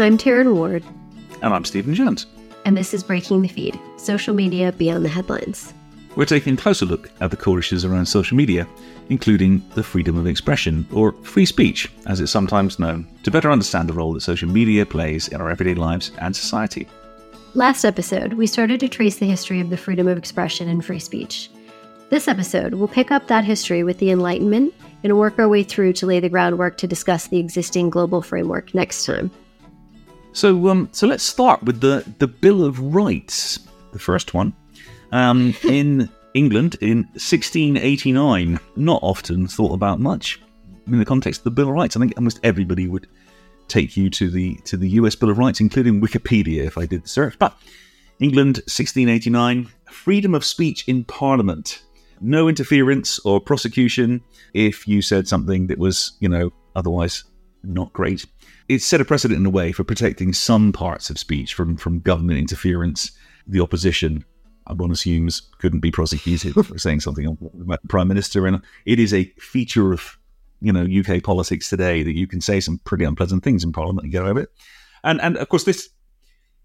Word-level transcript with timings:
I'm 0.00 0.16
Taryn 0.16 0.54
Ward. 0.54 0.82
And 1.42 1.52
I'm 1.52 1.66
Stephen 1.66 1.94
Jones. 1.94 2.24
And 2.64 2.74
this 2.74 2.94
is 2.94 3.02
Breaking 3.02 3.42
the 3.42 3.48
Feed 3.48 3.78
Social 3.98 4.34
Media 4.34 4.72
Beyond 4.72 5.04
the 5.04 5.10
Headlines. 5.10 5.74
We're 6.16 6.24
taking 6.24 6.54
a 6.54 6.56
closer 6.56 6.86
look 6.86 7.10
at 7.20 7.30
the 7.30 7.36
core 7.36 7.58
issues 7.58 7.84
around 7.84 8.06
social 8.06 8.34
media, 8.34 8.66
including 9.10 9.62
the 9.74 9.82
freedom 9.82 10.16
of 10.16 10.26
expression, 10.26 10.86
or 10.90 11.12
free 11.22 11.44
speech, 11.44 11.92
as 12.06 12.18
it's 12.18 12.32
sometimes 12.32 12.78
known, 12.78 13.06
to 13.24 13.30
better 13.30 13.50
understand 13.50 13.90
the 13.90 13.92
role 13.92 14.14
that 14.14 14.22
social 14.22 14.48
media 14.48 14.86
plays 14.86 15.28
in 15.28 15.40
our 15.40 15.50
everyday 15.50 15.74
lives 15.74 16.12
and 16.18 16.34
society. 16.34 16.88
Last 17.52 17.84
episode, 17.84 18.32
we 18.32 18.46
started 18.46 18.80
to 18.80 18.88
trace 18.88 19.18
the 19.18 19.26
history 19.26 19.60
of 19.60 19.68
the 19.68 19.76
freedom 19.76 20.08
of 20.08 20.16
expression 20.16 20.66
and 20.68 20.82
free 20.82 20.98
speech. 20.98 21.50
This 22.08 22.26
episode, 22.26 22.72
we'll 22.72 22.88
pick 22.88 23.10
up 23.10 23.26
that 23.26 23.44
history 23.44 23.84
with 23.84 23.98
the 23.98 24.10
Enlightenment 24.10 24.72
and 25.04 25.18
work 25.18 25.38
our 25.38 25.48
way 25.48 25.62
through 25.62 25.92
to 25.92 26.06
lay 26.06 26.20
the 26.20 26.30
groundwork 26.30 26.78
to 26.78 26.86
discuss 26.86 27.28
the 27.28 27.38
existing 27.38 27.90
global 27.90 28.22
framework 28.22 28.74
next 28.74 29.04
time. 29.04 29.30
So, 30.32 30.68
um, 30.68 30.88
so 30.92 31.06
let's 31.06 31.24
start 31.24 31.62
with 31.62 31.80
the 31.80 32.04
the 32.18 32.28
Bill 32.28 32.64
of 32.64 32.78
Rights, 32.94 33.58
the 33.92 33.98
first 33.98 34.32
one, 34.32 34.54
um, 35.12 35.54
in 35.64 36.08
England 36.34 36.76
in 36.80 36.98
1689. 37.14 38.60
Not 38.76 39.02
often 39.02 39.46
thought 39.46 39.72
about 39.72 40.00
much 40.00 40.40
in 40.86 40.98
the 40.98 41.04
context 41.04 41.40
of 41.40 41.44
the 41.44 41.50
Bill 41.50 41.68
of 41.68 41.74
Rights. 41.74 41.96
I 41.96 42.00
think 42.00 42.14
almost 42.16 42.40
everybody 42.42 42.86
would 42.86 43.08
take 43.68 43.96
you 43.96 44.08
to 44.10 44.30
the 44.30 44.54
to 44.64 44.76
the 44.76 44.88
U.S. 44.90 45.14
Bill 45.16 45.30
of 45.30 45.38
Rights, 45.38 45.60
including 45.60 46.00
Wikipedia, 46.00 46.64
if 46.64 46.78
I 46.78 46.86
did 46.86 47.04
the 47.04 47.08
search. 47.08 47.38
But 47.38 47.56
England, 48.20 48.58
1689, 48.66 49.68
freedom 49.90 50.34
of 50.34 50.44
speech 50.44 50.86
in 50.86 51.04
Parliament, 51.04 51.82
no 52.20 52.48
interference 52.48 53.18
or 53.20 53.40
prosecution 53.40 54.20
if 54.54 54.86
you 54.86 55.02
said 55.02 55.26
something 55.26 55.66
that 55.68 55.78
was, 55.78 56.12
you 56.20 56.28
know, 56.28 56.52
otherwise 56.76 57.24
not 57.62 57.92
great 57.92 58.26
it 58.70 58.82
set 58.82 59.00
a 59.00 59.04
precedent 59.04 59.40
in 59.40 59.46
a 59.46 59.50
way 59.50 59.72
for 59.72 59.82
protecting 59.82 60.32
some 60.32 60.72
parts 60.72 61.10
of 61.10 61.18
speech 61.18 61.54
from, 61.54 61.76
from 61.76 61.98
government 61.98 62.38
interference. 62.38 63.10
The 63.48 63.60
opposition, 63.60 64.24
one 64.68 64.92
assumes, 64.92 65.42
couldn't 65.58 65.80
be 65.80 65.90
prosecuted 65.90 66.54
for 66.54 66.78
saying 66.78 67.00
something 67.00 67.26
about 67.60 67.82
the 67.82 67.88
prime 67.88 68.06
minister, 68.06 68.46
and 68.46 68.62
it 68.86 69.00
is 69.00 69.12
a 69.12 69.24
feature 69.38 69.92
of 69.92 70.16
you 70.60 70.72
know 70.72 70.86
UK 70.86 71.20
politics 71.20 71.68
today 71.68 72.04
that 72.04 72.16
you 72.16 72.28
can 72.28 72.40
say 72.40 72.60
some 72.60 72.78
pretty 72.84 73.04
unpleasant 73.04 73.42
things 73.42 73.64
in 73.64 73.72
Parliament 73.72 74.04
and 74.04 74.12
get 74.12 74.22
away 74.22 74.34
with 74.34 74.44
it. 74.44 74.50
And 75.02 75.20
and 75.20 75.36
of 75.36 75.48
course 75.48 75.64
this. 75.64 75.88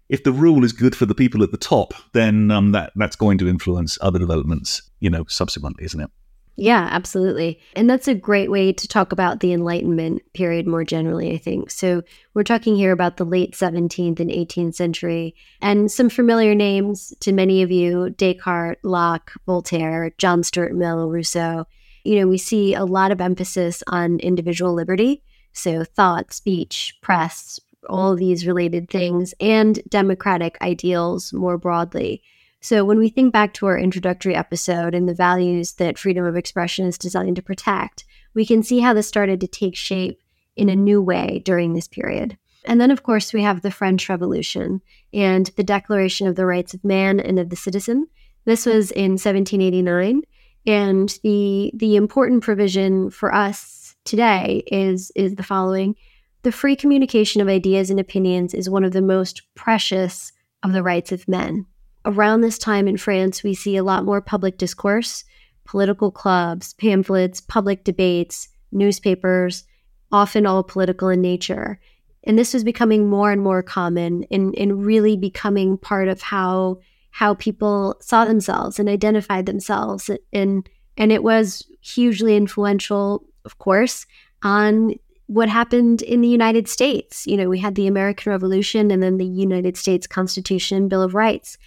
If 0.08 0.22
the 0.22 0.30
rule 0.30 0.62
is 0.62 0.72
good 0.72 0.94
for 0.94 1.04
the 1.04 1.16
people 1.16 1.42
at 1.42 1.50
the 1.50 1.56
top, 1.56 1.92
then 2.12 2.52
um, 2.52 2.70
that 2.70 2.92
that's 2.94 3.16
going 3.16 3.38
to 3.38 3.48
influence 3.48 3.98
other 4.00 4.20
developments, 4.20 4.88
you 5.00 5.10
know, 5.10 5.24
subsequently, 5.26 5.84
isn't 5.84 6.00
it? 6.00 6.10
Yeah, 6.58 6.88
absolutely. 6.90 7.60
And 7.74 7.88
that's 7.88 8.08
a 8.08 8.14
great 8.14 8.50
way 8.50 8.72
to 8.72 8.88
talk 8.88 9.12
about 9.12 9.40
the 9.40 9.52
Enlightenment 9.52 10.22
period 10.32 10.66
more 10.66 10.84
generally, 10.84 11.32
I 11.32 11.36
think. 11.36 11.70
So, 11.70 12.02
we're 12.32 12.44
talking 12.44 12.76
here 12.76 12.92
about 12.92 13.18
the 13.18 13.24
late 13.26 13.54
17th 13.54 14.20
and 14.20 14.30
18th 14.30 14.74
century, 14.74 15.34
and 15.60 15.92
some 15.92 16.08
familiar 16.08 16.54
names 16.54 17.12
to 17.20 17.32
many 17.32 17.62
of 17.62 17.70
you 17.70 18.08
Descartes, 18.10 18.80
Locke, 18.82 19.32
Voltaire, 19.44 20.12
John 20.16 20.42
Stuart 20.42 20.74
Mill, 20.74 21.10
Rousseau. 21.10 21.66
You 22.04 22.20
know, 22.20 22.26
we 22.26 22.38
see 22.38 22.72
a 22.72 22.84
lot 22.84 23.12
of 23.12 23.20
emphasis 23.20 23.82
on 23.88 24.18
individual 24.20 24.72
liberty. 24.72 25.22
So, 25.52 25.84
thought, 25.84 26.32
speech, 26.32 26.96
press, 27.02 27.60
all 27.86 28.16
these 28.16 28.46
related 28.46 28.88
things, 28.88 29.34
and 29.40 29.78
democratic 29.90 30.56
ideals 30.62 31.34
more 31.34 31.58
broadly. 31.58 32.22
So, 32.66 32.84
when 32.84 32.98
we 32.98 33.10
think 33.10 33.32
back 33.32 33.54
to 33.54 33.66
our 33.66 33.78
introductory 33.78 34.34
episode 34.34 34.92
and 34.92 35.08
the 35.08 35.14
values 35.14 35.74
that 35.74 35.98
freedom 35.98 36.24
of 36.24 36.34
expression 36.34 36.84
is 36.84 36.98
designed 36.98 37.36
to 37.36 37.42
protect, 37.42 38.04
we 38.34 38.44
can 38.44 38.64
see 38.64 38.80
how 38.80 38.92
this 38.92 39.06
started 39.06 39.40
to 39.40 39.46
take 39.46 39.76
shape 39.76 40.20
in 40.56 40.68
a 40.68 40.74
new 40.74 41.00
way 41.00 41.40
during 41.44 41.74
this 41.74 41.86
period. 41.86 42.36
And 42.64 42.80
then, 42.80 42.90
of 42.90 43.04
course, 43.04 43.32
we 43.32 43.42
have 43.42 43.62
the 43.62 43.70
French 43.70 44.08
Revolution 44.08 44.82
and 45.14 45.46
the 45.56 45.62
Declaration 45.62 46.26
of 46.26 46.34
the 46.34 46.44
Rights 46.44 46.74
of 46.74 46.82
Man 46.82 47.20
and 47.20 47.38
of 47.38 47.50
the 47.50 47.54
Citizen. 47.54 48.08
This 48.46 48.66
was 48.66 48.90
in 48.90 49.12
1789. 49.12 50.22
And 50.66 51.20
the, 51.22 51.70
the 51.72 51.94
important 51.94 52.42
provision 52.42 53.10
for 53.10 53.32
us 53.32 53.94
today 54.04 54.64
is, 54.66 55.12
is 55.14 55.36
the 55.36 55.44
following 55.44 55.94
The 56.42 56.50
free 56.50 56.74
communication 56.74 57.40
of 57.40 57.46
ideas 57.46 57.90
and 57.90 58.00
opinions 58.00 58.54
is 58.54 58.68
one 58.68 58.82
of 58.82 58.90
the 58.90 59.02
most 59.02 59.42
precious 59.54 60.32
of 60.64 60.72
the 60.72 60.82
rights 60.82 61.12
of 61.12 61.28
men 61.28 61.66
around 62.06 62.40
this 62.40 62.56
time 62.56 62.88
in 62.88 62.96
France, 62.96 63.42
we 63.42 63.52
see 63.52 63.76
a 63.76 63.84
lot 63.84 64.04
more 64.04 64.20
public 64.20 64.56
discourse, 64.56 65.24
political 65.64 66.10
clubs, 66.10 66.72
pamphlets, 66.74 67.40
public 67.40 67.84
debates, 67.84 68.48
newspapers, 68.72 69.64
often 70.12 70.46
all 70.46 70.62
political 70.62 71.08
in 71.08 71.20
nature. 71.20 71.80
And 72.24 72.38
this 72.38 72.54
was 72.54 72.64
becoming 72.64 73.08
more 73.08 73.32
and 73.32 73.42
more 73.42 73.62
common 73.62 74.24
and, 74.30 74.56
and 74.56 74.84
really 74.84 75.16
becoming 75.16 75.76
part 75.76 76.08
of 76.08 76.22
how 76.22 76.78
how 77.10 77.32
people 77.32 77.96
saw 78.02 78.26
themselves 78.26 78.78
and 78.78 78.90
identified 78.90 79.46
themselves. 79.46 80.10
And 80.32 80.68
and 80.98 81.10
it 81.10 81.22
was 81.22 81.66
hugely 81.80 82.36
influential, 82.36 83.24
of 83.44 83.58
course, 83.58 84.06
on 84.42 84.94
what 85.26 85.48
happened 85.48 86.02
in 86.02 86.20
the 86.20 86.28
United 86.28 86.68
States. 86.68 87.26
You 87.26 87.36
know, 87.36 87.48
we 87.48 87.58
had 87.58 87.74
the 87.74 87.86
American 87.86 88.30
Revolution 88.30 88.90
and 88.90 89.02
then 89.02 89.16
the 89.16 89.26
United 89.26 89.76
States 89.76 90.06
Constitution, 90.06 90.88
Bill 90.88 91.02
of 91.02 91.14
Rights 91.14 91.58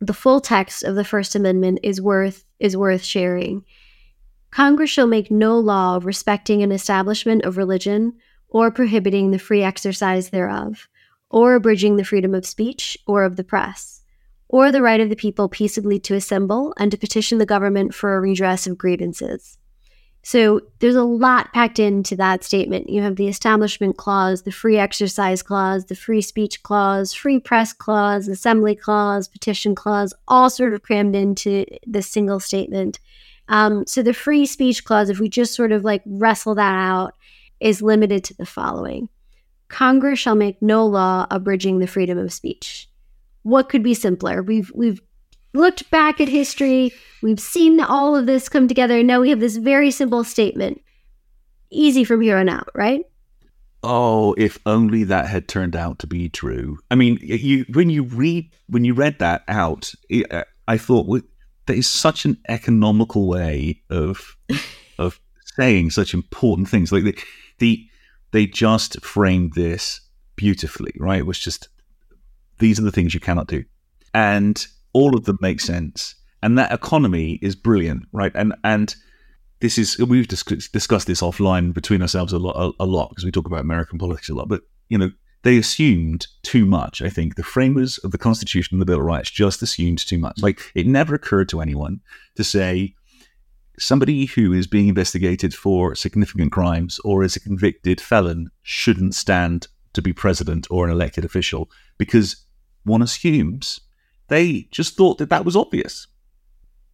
the 0.00 0.14
full 0.14 0.40
text 0.40 0.84
of 0.84 0.94
the 0.94 1.04
First 1.04 1.34
Amendment 1.34 1.80
is 1.82 2.00
worth 2.00 2.44
is 2.60 2.76
worth 2.76 3.02
sharing. 3.02 3.64
Congress 4.50 4.90
shall 4.90 5.06
make 5.06 5.30
no 5.30 5.58
law 5.58 6.00
respecting 6.02 6.62
an 6.62 6.72
establishment 6.72 7.44
of 7.44 7.56
religion 7.56 8.14
or 8.48 8.70
prohibiting 8.70 9.30
the 9.30 9.38
free 9.38 9.62
exercise 9.62 10.30
thereof, 10.30 10.88
or 11.30 11.54
abridging 11.54 11.96
the 11.96 12.04
freedom 12.04 12.34
of 12.34 12.46
speech 12.46 12.96
or 13.06 13.24
of 13.24 13.36
the 13.36 13.44
press, 13.44 14.02
or 14.48 14.72
the 14.72 14.80
right 14.80 15.00
of 15.00 15.10
the 15.10 15.16
people 15.16 15.48
peaceably 15.48 15.98
to 15.98 16.14
assemble 16.14 16.72
and 16.78 16.90
to 16.90 16.96
petition 16.96 17.38
the 17.38 17.44
government 17.44 17.94
for 17.94 18.16
a 18.16 18.20
redress 18.20 18.66
of 18.66 18.78
grievances. 18.78 19.58
So 20.22 20.60
there's 20.80 20.94
a 20.94 21.04
lot 21.04 21.52
packed 21.54 21.78
into 21.78 22.14
that 22.16 22.44
statement. 22.44 22.90
You 22.90 23.02
have 23.02 23.16
the 23.16 23.28
Establishment 23.28 23.96
Clause, 23.96 24.42
the 24.42 24.52
Free 24.52 24.76
Exercise 24.76 25.42
Clause, 25.42 25.86
the 25.86 25.94
Free 25.94 26.20
Speech 26.20 26.62
Clause, 26.62 27.14
Free 27.14 27.38
Press 27.38 27.72
Clause, 27.72 28.28
Assembly 28.28 28.74
Clause, 28.74 29.28
Petition 29.28 29.74
Clause, 29.74 30.12
all 30.26 30.50
sort 30.50 30.74
of 30.74 30.82
crammed 30.82 31.16
into 31.16 31.64
this 31.86 32.08
single 32.08 32.40
statement. 32.40 32.98
Um, 33.48 33.86
so 33.86 34.02
the 34.02 34.12
Free 34.12 34.44
Speech 34.44 34.84
Clause, 34.84 35.08
if 35.08 35.18
we 35.18 35.28
just 35.28 35.54
sort 35.54 35.72
of 35.72 35.84
like 35.84 36.02
wrestle 36.04 36.54
that 36.56 36.74
out, 36.74 37.14
is 37.60 37.82
limited 37.82 38.24
to 38.24 38.34
the 38.34 38.46
following 38.46 39.08
Congress 39.68 40.18
shall 40.18 40.34
make 40.34 40.60
no 40.62 40.86
law 40.86 41.26
abridging 41.30 41.78
the 41.78 41.86
freedom 41.86 42.18
of 42.18 42.32
speech. 42.32 42.88
What 43.42 43.68
could 43.68 43.82
be 43.82 43.94
simpler? 43.94 44.42
We've 44.42 44.70
we've 44.74 45.00
looked 45.54 45.90
back 45.90 46.20
at 46.20 46.28
history. 46.28 46.92
We've 47.22 47.40
seen 47.40 47.80
all 47.80 48.16
of 48.16 48.26
this 48.26 48.48
come 48.48 48.68
together. 48.68 48.98
And 48.98 49.06
now 49.06 49.20
we 49.20 49.30
have 49.30 49.40
this 49.40 49.56
very 49.56 49.90
simple 49.90 50.24
statement. 50.24 50.80
Easy 51.70 52.04
from 52.04 52.20
here 52.20 52.38
on 52.38 52.48
out, 52.48 52.70
right? 52.74 53.04
Oh, 53.82 54.34
if 54.36 54.58
only 54.66 55.04
that 55.04 55.26
had 55.26 55.46
turned 55.46 55.76
out 55.76 55.98
to 56.00 56.06
be 56.06 56.28
true. 56.28 56.78
I 56.90 56.94
mean, 56.94 57.18
you 57.22 57.64
when 57.72 57.90
you 57.90 58.02
read 58.02 58.50
when 58.68 58.84
you 58.84 58.94
read 58.94 59.18
that 59.20 59.44
out, 59.46 59.92
uh, 60.30 60.42
I 60.66 60.78
thought 60.78 61.06
well, 61.06 61.22
that 61.66 61.76
is 61.76 61.86
such 61.86 62.24
an 62.24 62.38
economical 62.48 63.28
way 63.28 63.82
of 63.88 64.36
of 64.98 65.20
saying 65.56 65.90
such 65.90 66.12
important 66.12 66.68
things. 66.68 66.90
Like 66.90 67.04
the, 67.04 67.18
the 67.58 67.88
they 68.32 68.46
just 68.46 69.00
framed 69.04 69.54
this 69.54 70.00
beautifully, 70.34 70.92
right? 70.98 71.20
It 71.20 71.26
was 71.26 71.38
just 71.38 71.68
these 72.58 72.80
are 72.80 72.84
the 72.84 72.92
things 72.92 73.14
you 73.14 73.20
cannot 73.20 73.46
do, 73.46 73.64
and 74.12 74.66
all 74.92 75.16
of 75.16 75.24
them 75.24 75.38
make 75.40 75.60
sense, 75.60 76.16
and 76.42 76.58
that 76.58 76.72
economy 76.72 77.38
is 77.42 77.54
brilliant, 77.54 78.04
right? 78.12 78.32
And 78.34 78.54
and 78.64 78.94
this 79.60 79.78
is 79.78 79.98
we've 79.98 80.28
dis- 80.28 80.68
discussed 80.68 81.06
this 81.06 81.20
offline 81.20 81.74
between 81.74 82.02
ourselves 82.02 82.32
a 82.32 82.38
lot, 82.38 82.56
a, 82.56 82.84
a 82.84 82.86
lot 82.86 83.10
because 83.10 83.24
we 83.24 83.30
talk 83.30 83.46
about 83.46 83.60
American 83.60 83.98
politics 83.98 84.28
a 84.28 84.34
lot. 84.34 84.48
But 84.48 84.62
you 84.88 84.98
know, 84.98 85.10
they 85.42 85.58
assumed 85.58 86.26
too 86.42 86.64
much. 86.64 87.02
I 87.02 87.08
think 87.08 87.34
the 87.34 87.42
framers 87.42 87.98
of 87.98 88.10
the 88.12 88.18
Constitution 88.18 88.74
and 88.74 88.80
the 88.80 88.86
Bill 88.86 88.98
of 88.98 89.04
Rights 89.04 89.30
just 89.30 89.62
assumed 89.62 89.98
too 89.98 90.18
much. 90.18 90.40
Like 90.40 90.60
it 90.74 90.86
never 90.86 91.14
occurred 91.14 91.48
to 91.50 91.60
anyone 91.60 92.00
to 92.36 92.44
say 92.44 92.94
somebody 93.78 94.26
who 94.26 94.52
is 94.52 94.66
being 94.66 94.88
investigated 94.88 95.54
for 95.54 95.94
significant 95.94 96.52
crimes 96.52 96.98
or 97.04 97.22
is 97.22 97.36
a 97.36 97.40
convicted 97.40 98.00
felon 98.00 98.50
shouldn't 98.62 99.14
stand 99.14 99.68
to 99.92 100.02
be 100.02 100.12
president 100.12 100.66
or 100.70 100.84
an 100.84 100.90
elected 100.90 101.24
official 101.24 101.70
because 101.96 102.44
one 102.84 103.02
assumes 103.02 103.80
they 104.28 104.68
just 104.70 104.96
thought 104.96 105.18
that 105.18 105.30
that 105.30 105.44
was 105.44 105.56
obvious. 105.56 106.06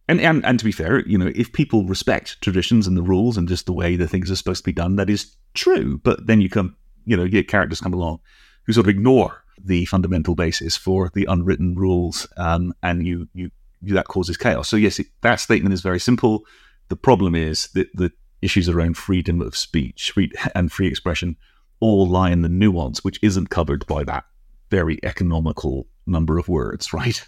And, 0.07 0.21
and 0.21 0.45
and 0.45 0.59
to 0.59 0.65
be 0.65 0.71
fair, 0.71 1.05
you 1.07 1.17
know, 1.17 1.31
if 1.35 1.51
people 1.51 1.85
respect 1.85 2.39
traditions 2.41 2.85
and 2.85 2.95
the 2.95 3.01
rules 3.01 3.37
and 3.37 3.47
just 3.47 3.65
the 3.65 3.73
way 3.73 3.95
the 3.95 4.07
things 4.07 4.29
are 4.29 4.35
supposed 4.35 4.63
to 4.63 4.69
be 4.69 4.73
done, 4.73 4.97
that 4.97 5.09
is 5.09 5.35
true. 5.53 5.99
But 6.03 6.27
then 6.27 6.41
you 6.41 6.49
come, 6.49 6.75
you 7.05 7.17
know, 7.17 7.23
your 7.23 7.43
characters 7.43 7.81
come 7.81 7.93
along 7.93 8.19
who 8.65 8.73
sort 8.73 8.85
of 8.85 8.89
ignore 8.89 9.43
the 9.63 9.85
fundamental 9.85 10.35
basis 10.35 10.77
for 10.77 11.11
the 11.13 11.25
unwritten 11.25 11.75
rules, 11.75 12.27
um, 12.37 12.73
and 12.83 13.05
you, 13.05 13.27
you 13.33 13.49
you 13.81 13.93
that 13.95 14.07
causes 14.07 14.37
chaos. 14.37 14.67
So 14.67 14.77
yes, 14.77 14.99
it, 14.99 15.07
that 15.21 15.39
statement 15.39 15.73
is 15.73 15.81
very 15.81 15.99
simple. 15.99 16.45
The 16.89 16.95
problem 16.95 17.33
is 17.33 17.69
that 17.69 17.87
the 17.95 18.11
issues 18.41 18.69
around 18.69 18.97
freedom 18.97 19.41
of 19.41 19.55
speech 19.55 20.11
free, 20.11 20.31
and 20.53 20.71
free 20.71 20.87
expression 20.87 21.35
all 21.79 22.07
lie 22.07 22.29
in 22.29 22.41
the 22.41 22.49
nuance, 22.49 23.03
which 23.03 23.19
isn't 23.21 23.49
covered 23.49 23.85
by 23.87 24.03
that 24.03 24.25
very 24.69 24.99
economical 25.03 25.87
number 26.05 26.37
of 26.37 26.47
words, 26.47 26.93
right? 26.93 27.25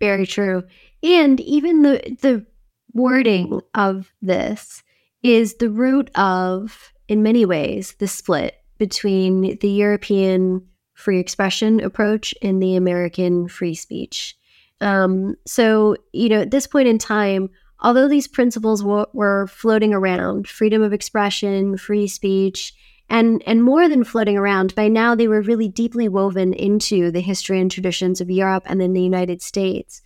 Very 0.00 0.26
true. 0.26 0.64
And 1.02 1.40
even 1.40 1.82
the 1.82 2.16
the 2.20 2.46
wording 2.92 3.60
of 3.74 4.12
this 4.22 4.82
is 5.22 5.56
the 5.56 5.70
root 5.70 6.10
of, 6.14 6.92
in 7.08 7.22
many 7.22 7.44
ways, 7.44 7.94
the 7.98 8.06
split 8.06 8.54
between 8.78 9.58
the 9.58 9.68
European 9.68 10.66
free 10.94 11.18
expression 11.18 11.80
approach 11.80 12.34
and 12.42 12.62
the 12.62 12.76
American 12.76 13.48
free 13.48 13.74
speech. 13.74 14.36
Um, 14.80 15.36
so, 15.46 15.96
you 16.12 16.28
know, 16.28 16.42
at 16.42 16.50
this 16.50 16.66
point 16.66 16.88
in 16.88 16.98
time, 16.98 17.50
although 17.80 18.08
these 18.08 18.28
principles 18.28 18.82
w- 18.82 19.06
were 19.12 19.46
floating 19.46 19.92
around 19.92 20.46
freedom 20.46 20.82
of 20.82 20.92
expression, 20.92 21.76
free 21.76 22.06
speech, 22.06 22.74
and, 23.10 23.42
and 23.46 23.62
more 23.62 23.88
than 23.88 24.04
floating 24.04 24.36
around, 24.36 24.74
by 24.74 24.88
now 24.88 25.14
they 25.14 25.28
were 25.28 25.42
really 25.42 25.68
deeply 25.68 26.08
woven 26.08 26.52
into 26.52 27.10
the 27.10 27.20
history 27.20 27.60
and 27.60 27.70
traditions 27.70 28.20
of 28.20 28.30
Europe 28.30 28.64
and 28.66 28.80
then 28.80 28.92
the 28.92 29.02
United 29.02 29.42
States. 29.42 30.02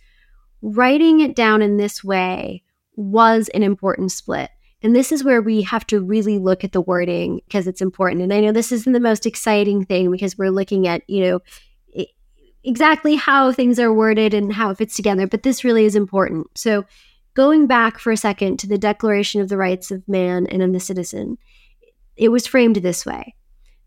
Writing 0.61 1.21
it 1.21 1.35
down 1.35 1.61
in 1.61 1.77
this 1.77 2.03
way 2.03 2.63
was 2.95 3.49
an 3.49 3.63
important 3.63 4.11
split. 4.11 4.49
And 4.81 4.95
this 4.95 5.11
is 5.11 5.23
where 5.23 5.41
we 5.41 5.61
have 5.63 5.85
to 5.87 6.01
really 6.01 6.37
look 6.37 6.63
at 6.63 6.71
the 6.71 6.81
wording 6.81 7.41
because 7.45 7.67
it's 7.67 7.81
important. 7.81 8.21
And 8.21 8.33
I 8.33 8.39
know 8.39 8.51
this 8.51 8.71
isn't 8.71 8.93
the 8.93 8.99
most 8.99 9.25
exciting 9.25 9.85
thing 9.85 10.11
because 10.11 10.37
we're 10.37 10.51
looking 10.51 10.87
at, 10.87 11.01
you 11.09 11.21
know, 11.21 11.39
exactly 12.63 13.15
how 13.15 13.51
things 13.51 13.79
are 13.79 13.93
worded 13.93 14.33
and 14.33 14.53
how 14.53 14.69
it 14.69 14.77
fits 14.77 14.95
together, 14.95 15.27
but 15.27 15.43
this 15.43 15.63
really 15.63 15.85
is 15.85 15.95
important. 15.95 16.47
So, 16.55 16.85
going 17.35 17.67
back 17.67 17.99
for 17.99 18.11
a 18.11 18.17
second 18.17 18.57
to 18.59 18.67
the 18.67 18.77
Declaration 18.77 19.39
of 19.39 19.49
the 19.49 19.57
Rights 19.57 19.91
of 19.91 20.07
Man 20.07 20.45
and 20.47 20.61
of 20.61 20.73
the 20.73 20.79
Citizen, 20.79 21.37
it 22.19 22.29
was 22.29 22.45
framed 22.45 22.75
this 22.75 23.05
way 23.05 23.33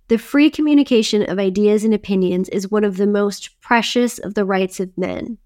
The 0.08 0.19
free 0.19 0.50
communication 0.50 1.29
of 1.31 1.38
ideas 1.38 1.84
and 1.84 1.94
opinions 1.94 2.49
is 2.49 2.70
one 2.70 2.82
of 2.82 2.96
the 2.96 3.06
most 3.06 3.61
precious 3.61 4.19
of 4.19 4.34
the 4.34 4.44
rights 4.44 4.81
of 4.81 4.96
men. 4.96 5.38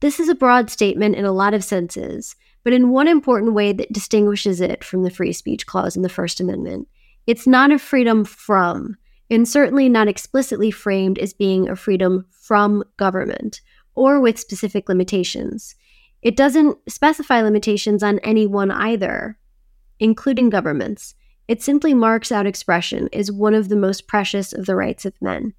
This 0.00 0.18
is 0.18 0.28
a 0.28 0.34
broad 0.34 0.70
statement 0.70 1.14
in 1.14 1.24
a 1.24 1.32
lot 1.32 1.54
of 1.54 1.62
senses, 1.62 2.34
but 2.64 2.72
in 2.72 2.90
one 2.90 3.08
important 3.08 3.52
way 3.52 3.72
that 3.72 3.92
distinguishes 3.92 4.60
it 4.60 4.82
from 4.82 5.02
the 5.02 5.10
free 5.10 5.32
speech 5.32 5.66
clause 5.66 5.96
in 5.96 6.02
the 6.02 6.08
First 6.08 6.40
Amendment. 6.40 6.88
It's 7.26 7.46
not 7.46 7.70
a 7.70 7.78
freedom 7.78 8.24
from, 8.24 8.96
and 9.30 9.48
certainly 9.48 9.88
not 9.88 10.08
explicitly 10.08 10.70
framed 10.70 11.18
as 11.18 11.32
being 11.32 11.68
a 11.68 11.76
freedom 11.76 12.26
from 12.30 12.84
government 12.96 13.60
or 13.94 14.20
with 14.20 14.38
specific 14.38 14.88
limitations. 14.88 15.74
It 16.22 16.36
doesn't 16.36 16.78
specify 16.88 17.42
limitations 17.42 18.02
on 18.02 18.18
anyone 18.20 18.70
either, 18.70 19.38
including 20.00 20.50
governments. 20.50 21.14
It 21.46 21.62
simply 21.62 21.92
marks 21.92 22.32
out 22.32 22.46
expression 22.46 23.08
as 23.12 23.30
one 23.30 23.54
of 23.54 23.68
the 23.68 23.76
most 23.76 24.06
precious 24.06 24.52
of 24.52 24.66
the 24.66 24.76
rights 24.76 25.04
of 25.04 25.20
men. 25.20 25.54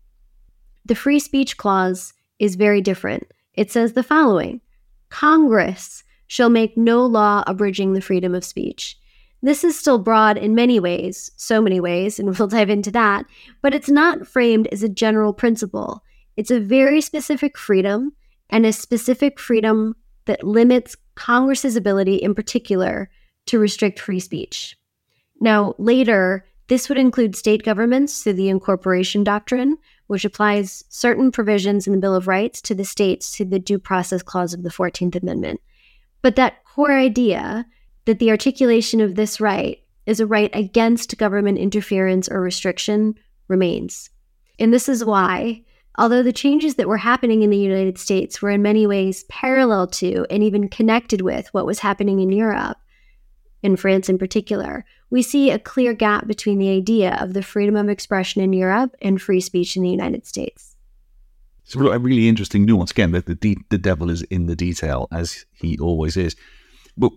The 0.85 0.95
free 0.95 1.19
speech 1.19 1.57
clause 1.57 2.13
is 2.39 2.55
very 2.55 2.81
different. 2.81 3.31
It 3.53 3.71
says 3.71 3.93
the 3.93 4.03
following 4.03 4.61
Congress 5.09 6.03
shall 6.27 6.49
make 6.49 6.75
no 6.75 7.05
law 7.05 7.43
abridging 7.47 7.93
the 7.93 8.01
freedom 8.01 8.33
of 8.33 8.43
speech. 8.43 8.97
This 9.41 9.63
is 9.63 9.77
still 9.77 9.99
broad 9.99 10.37
in 10.37 10.55
many 10.55 10.79
ways, 10.79 11.29
so 11.37 11.61
many 11.61 11.79
ways, 11.79 12.19
and 12.19 12.27
we'll 12.39 12.47
dive 12.47 12.69
into 12.69 12.91
that, 12.91 13.25
but 13.61 13.73
it's 13.73 13.89
not 13.89 14.27
framed 14.27 14.67
as 14.71 14.81
a 14.81 14.89
general 14.89 15.33
principle. 15.33 16.03
It's 16.35 16.51
a 16.51 16.59
very 16.59 16.99
specific 16.99 17.57
freedom 17.57 18.13
and 18.49 18.65
a 18.65 18.73
specific 18.73 19.39
freedom 19.39 19.95
that 20.25 20.43
limits 20.43 20.95
Congress's 21.13 21.75
ability 21.75 22.15
in 22.15 22.35
particular 22.35 23.09
to 23.45 23.59
restrict 23.59 23.99
free 23.99 24.19
speech. 24.19 24.75
Now, 25.39 25.75
later, 25.77 26.45
this 26.67 26.89
would 26.89 26.97
include 26.97 27.35
state 27.35 27.63
governments 27.63 28.23
through 28.23 28.33
the 28.33 28.49
incorporation 28.49 29.23
doctrine, 29.23 29.77
which 30.07 30.25
applies 30.25 30.83
certain 30.89 31.31
provisions 31.31 31.85
in 31.85 31.93
the 31.93 31.99
Bill 31.99 32.15
of 32.15 32.27
Rights 32.27 32.61
to 32.63 32.75
the 32.75 32.85
states 32.85 33.35
through 33.35 33.47
the 33.47 33.59
Due 33.59 33.79
Process 33.79 34.23
Clause 34.23 34.53
of 34.53 34.63
the 34.63 34.69
14th 34.69 35.21
Amendment. 35.21 35.61
But 36.21 36.35
that 36.37 36.63
core 36.63 36.97
idea 36.97 37.65
that 38.05 38.19
the 38.19 38.31
articulation 38.31 39.01
of 39.01 39.15
this 39.15 39.39
right 39.39 39.79
is 40.05 40.19
a 40.19 40.27
right 40.27 40.51
against 40.53 41.17
government 41.17 41.57
interference 41.57 42.29
or 42.29 42.41
restriction 42.41 43.15
remains. 43.47 44.09
And 44.59 44.73
this 44.73 44.87
is 44.87 45.03
why, 45.03 45.63
although 45.97 46.23
the 46.23 46.33
changes 46.33 46.75
that 46.75 46.87
were 46.87 46.97
happening 46.97 47.41
in 47.41 47.49
the 47.49 47.57
United 47.57 47.97
States 47.97 48.41
were 48.41 48.51
in 48.51 48.61
many 48.61 48.87
ways 48.87 49.23
parallel 49.25 49.87
to 49.87 50.25
and 50.29 50.43
even 50.43 50.69
connected 50.69 51.21
with 51.21 51.47
what 51.53 51.65
was 51.65 51.79
happening 51.79 52.19
in 52.19 52.31
Europe, 52.31 52.77
in 53.65 53.75
France 53.75 54.09
in 54.09 54.17
particular, 54.17 54.85
we 55.09 55.21
see 55.21 55.49
a 55.49 55.59
clear 55.59 55.93
gap 55.93 56.27
between 56.27 56.59
the 56.59 56.69
idea 56.69 57.17
of 57.19 57.33
the 57.33 57.41
freedom 57.41 57.75
of 57.75 57.89
expression 57.89 58.41
in 58.41 58.53
Europe 58.53 58.95
and 59.01 59.21
free 59.21 59.41
speech 59.41 59.75
in 59.75 59.83
the 59.83 59.89
United 59.89 60.25
States. 60.25 60.75
It's 61.63 61.75
a 61.75 61.79
really 61.79 62.29
interesting 62.29 62.63
nuance. 62.63 62.91
Again, 62.91 63.11
that 63.13 63.25
the, 63.25 63.33
de- 63.33 63.57
the 63.69 63.79
devil 63.79 64.11
is 64.11 64.21
in 64.23 64.45
the 64.45 64.55
detail, 64.55 65.07
as 65.11 65.45
he 65.51 65.79
always 65.79 66.15
is. 66.15 66.35
But 66.95 67.11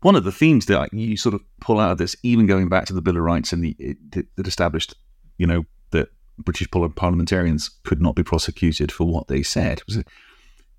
one 0.00 0.16
of 0.16 0.24
the 0.24 0.32
themes 0.32 0.66
that 0.66 0.92
you 0.92 1.16
sort 1.16 1.34
of 1.34 1.42
pull 1.60 1.78
out 1.78 1.92
of 1.92 1.98
this, 1.98 2.16
even 2.24 2.46
going 2.46 2.68
back 2.68 2.86
to 2.86 2.92
the 2.92 3.00
Bill 3.00 3.16
of 3.16 3.22
Rights 3.22 3.52
and 3.52 3.62
the 3.62 3.96
that 4.36 4.48
established, 4.48 4.94
you 5.38 5.46
know, 5.46 5.64
that 5.92 6.08
British 6.38 6.68
parliamentarians 6.70 7.70
could 7.84 8.02
not 8.02 8.16
be 8.16 8.24
prosecuted 8.24 8.90
for 8.90 9.06
what 9.06 9.28
they 9.28 9.44
said, 9.44 9.80
was 9.86 10.02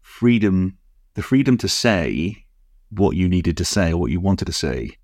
freedom, 0.01 0.77
the 1.13 1.23
freedom 1.23 1.57
to 1.57 1.69
say 1.69 2.45
what 2.89 3.15
you 3.15 3.29
needed 3.29 3.55
to 3.57 3.65
say 3.65 3.93
or 3.93 3.97
what 3.97 4.11
you 4.11 4.19
wanted 4.19 4.45
to 4.45 4.53
say, 4.53 4.97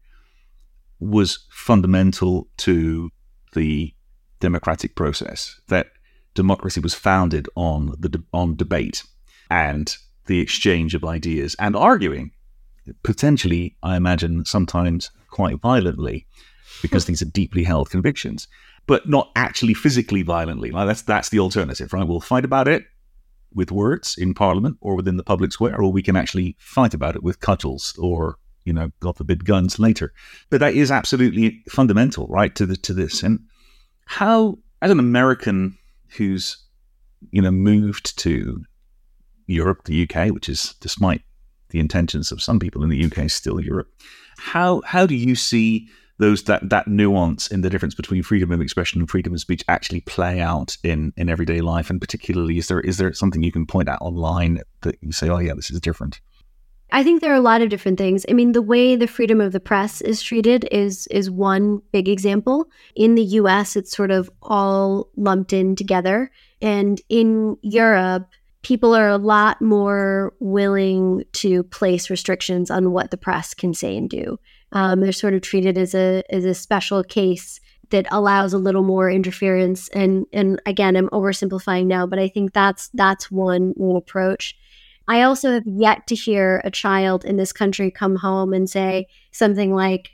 was 1.02 1.46
fundamental 1.50 2.48
to 2.58 3.12
the 3.54 3.94
democratic 4.40 4.96
process. 4.96 5.60
That 5.68 5.88
democracy 6.36 6.80
was 6.80 6.94
founded 6.94 7.50
on 7.56 7.94
the 8.00 8.24
on 8.32 8.56
debate 8.56 9.04
and 9.50 9.94
the 10.28 10.40
exchange 10.40 10.96
of 10.96 11.04
ideas 11.04 11.56
and 11.60 11.76
arguing, 11.76 12.32
potentially, 13.04 13.76
I 13.84 13.98
imagine, 13.98 14.46
sometimes 14.46 15.12
quite 15.30 15.60
violently, 15.60 16.28
because 16.82 17.06
these 17.06 17.22
are 17.22 17.26
deeply 17.26 17.64
held 17.64 17.90
convictions, 17.90 18.48
but 18.86 19.10
not 19.10 19.32
actually 19.36 19.74
physically 19.74 20.22
violently. 20.22 20.72
Like 20.72 20.88
that's 20.88 21.02
that's 21.02 21.30
the 21.30 21.40
alternative, 21.40 21.92
right? 21.94 22.08
We'll 22.08 22.22
fight 22.22 22.46
about 22.46 22.68
it 22.68 22.86
with 23.54 23.72
words 23.72 24.16
in 24.18 24.34
Parliament 24.34 24.78
or 24.80 24.96
within 24.96 25.18
the 25.18 25.24
public 25.24 25.52
square, 25.52 25.82
or 25.82 25.92
we 25.92 26.04
can 26.04 26.16
actually 26.16 26.56
fight 26.60 26.94
about 26.94 27.16
it 27.16 27.24
with 27.24 27.40
cudgels 27.40 27.96
or 28.00 28.38
you 28.66 28.74
know, 28.74 28.92
God 29.00 29.18
forbid, 29.18 29.46
guns 29.46 29.80
later. 29.80 30.14
But 30.50 30.60
that 30.60 30.74
is 30.74 30.92
absolutely 30.92 31.64
fundamental, 31.70 32.28
right, 32.28 32.54
to 32.56 32.66
the 32.66 32.76
to 32.78 32.94
this. 32.94 33.24
And 33.24 33.40
how, 34.06 34.58
as 34.82 34.92
an 34.92 35.00
American 35.00 35.78
who's 36.18 36.58
you 37.32 37.42
know 37.42 37.52
moved 37.52 38.18
to 38.20 38.64
Europe, 39.48 39.86
the 39.86 40.08
UK, 40.08 40.32
which 40.32 40.50
is 40.50 40.76
despite 40.80 41.22
the 41.70 41.80
intentions 41.80 42.32
of 42.32 42.42
some 42.42 42.60
people 42.60 42.84
in 42.84 42.90
the 42.90 43.06
UK, 43.06 43.30
still 43.30 43.60
Europe. 43.60 43.90
How 44.38 44.82
how 44.86 45.06
do 45.06 45.16
you 45.16 45.36
see 45.36 45.88
those 46.18 46.44
that 46.44 46.70
that 46.70 46.88
nuance 46.88 47.48
in 47.48 47.62
the 47.62 47.70
difference 47.70 47.96
between 47.96 48.22
freedom 48.24 48.52
of 48.52 48.62
expression 48.62 49.02
and 49.02 49.10
freedom 49.10 49.34
of 49.34 49.40
speech 49.40 49.64
actually 49.68 50.02
play 50.02 50.40
out 50.40 50.78
in 50.84 51.14
in 51.18 51.30
everyday 51.30 51.62
life? 51.62 51.90
And 51.90 52.00
particularly, 52.00 52.58
is 52.58 52.68
there 52.68 52.80
is 52.80 52.98
there 52.98 53.14
something 53.14 53.44
you 53.44 53.52
can 53.52 53.66
point 53.66 53.90
out 53.90 54.02
online 54.02 54.62
that 54.82 54.98
you 55.02 55.12
say, 55.12 55.30
oh 55.30 55.40
yeah, 55.40 55.54
this 55.54 55.72
is 55.72 55.80
different? 55.80 56.22
I 56.94 57.04
think 57.04 57.22
there 57.22 57.32
are 57.32 57.36
a 57.36 57.42
lot 57.42 57.62
of 57.62 57.70
different 57.70 57.98
things. 57.98 58.26
I 58.30 58.34
mean, 58.34 58.52
the 58.52 58.62
way 58.62 58.96
the 58.96 59.08
freedom 59.08 59.40
of 59.40 59.54
the 59.54 59.60
press 59.60 60.02
is 60.02 60.22
treated 60.22 60.68
is 60.72 61.08
is 61.08 61.32
one 61.32 61.82
big 61.92 62.10
example. 62.10 62.70
In 62.96 63.16
the 63.16 63.24
US, 63.24 63.76
it's 63.76 63.96
sort 63.96 64.12
of 64.12 64.30
all 64.42 65.10
lumped 65.16 65.54
in 65.54 65.76
together. 65.76 66.32
And 66.62 67.02
in 67.08 67.58
Europe, 67.62 68.28
people 68.64 68.94
are 68.94 69.08
a 69.08 69.18
lot 69.18 69.62
more 69.62 70.34
willing 70.40 71.24
to 71.34 71.64
place 71.64 72.10
restrictions 72.10 72.70
on 72.70 72.92
what 72.92 73.10
the 73.10 73.18
press 73.18 73.54
can 73.54 73.74
say 73.74 73.96
and 73.96 74.10
do. 74.10 74.38
Um, 74.74 75.00
they're 75.00 75.12
sort 75.12 75.34
of 75.34 75.42
treated 75.42 75.78
as 75.78 75.96
a 75.96 76.24
as 76.30 76.46
a 76.46 76.54
special 76.54 77.04
case 77.04 77.60
that 77.92 78.08
allows 78.12 78.54
a 78.54 78.58
little 78.58 78.84
more 78.84 79.10
interference. 79.10 79.88
And 79.90 80.26
and 80.34 80.62
again, 80.66 80.96
I'm 80.98 81.10
oversimplifying 81.10 81.86
now, 81.86 82.06
but 82.06 82.20
I 82.20 82.28
think 82.28 82.54
that's 82.54 82.90
that's 82.94 83.32
one, 83.32 83.74
one 83.76 83.96
approach. 83.96 84.56
I 85.08 85.24
also 85.24 85.52
have 85.52 85.66
yet 85.66 86.08
to 86.08 86.16
hear 86.16 86.62
a 86.64 86.72
child 86.72 87.26
in 87.26 87.38
this 87.38 87.52
country 87.52 87.92
come 87.92 88.16
home 88.16 88.54
and 88.54 88.70
say 88.70 89.08
something 89.32 89.74
like, 89.74 90.12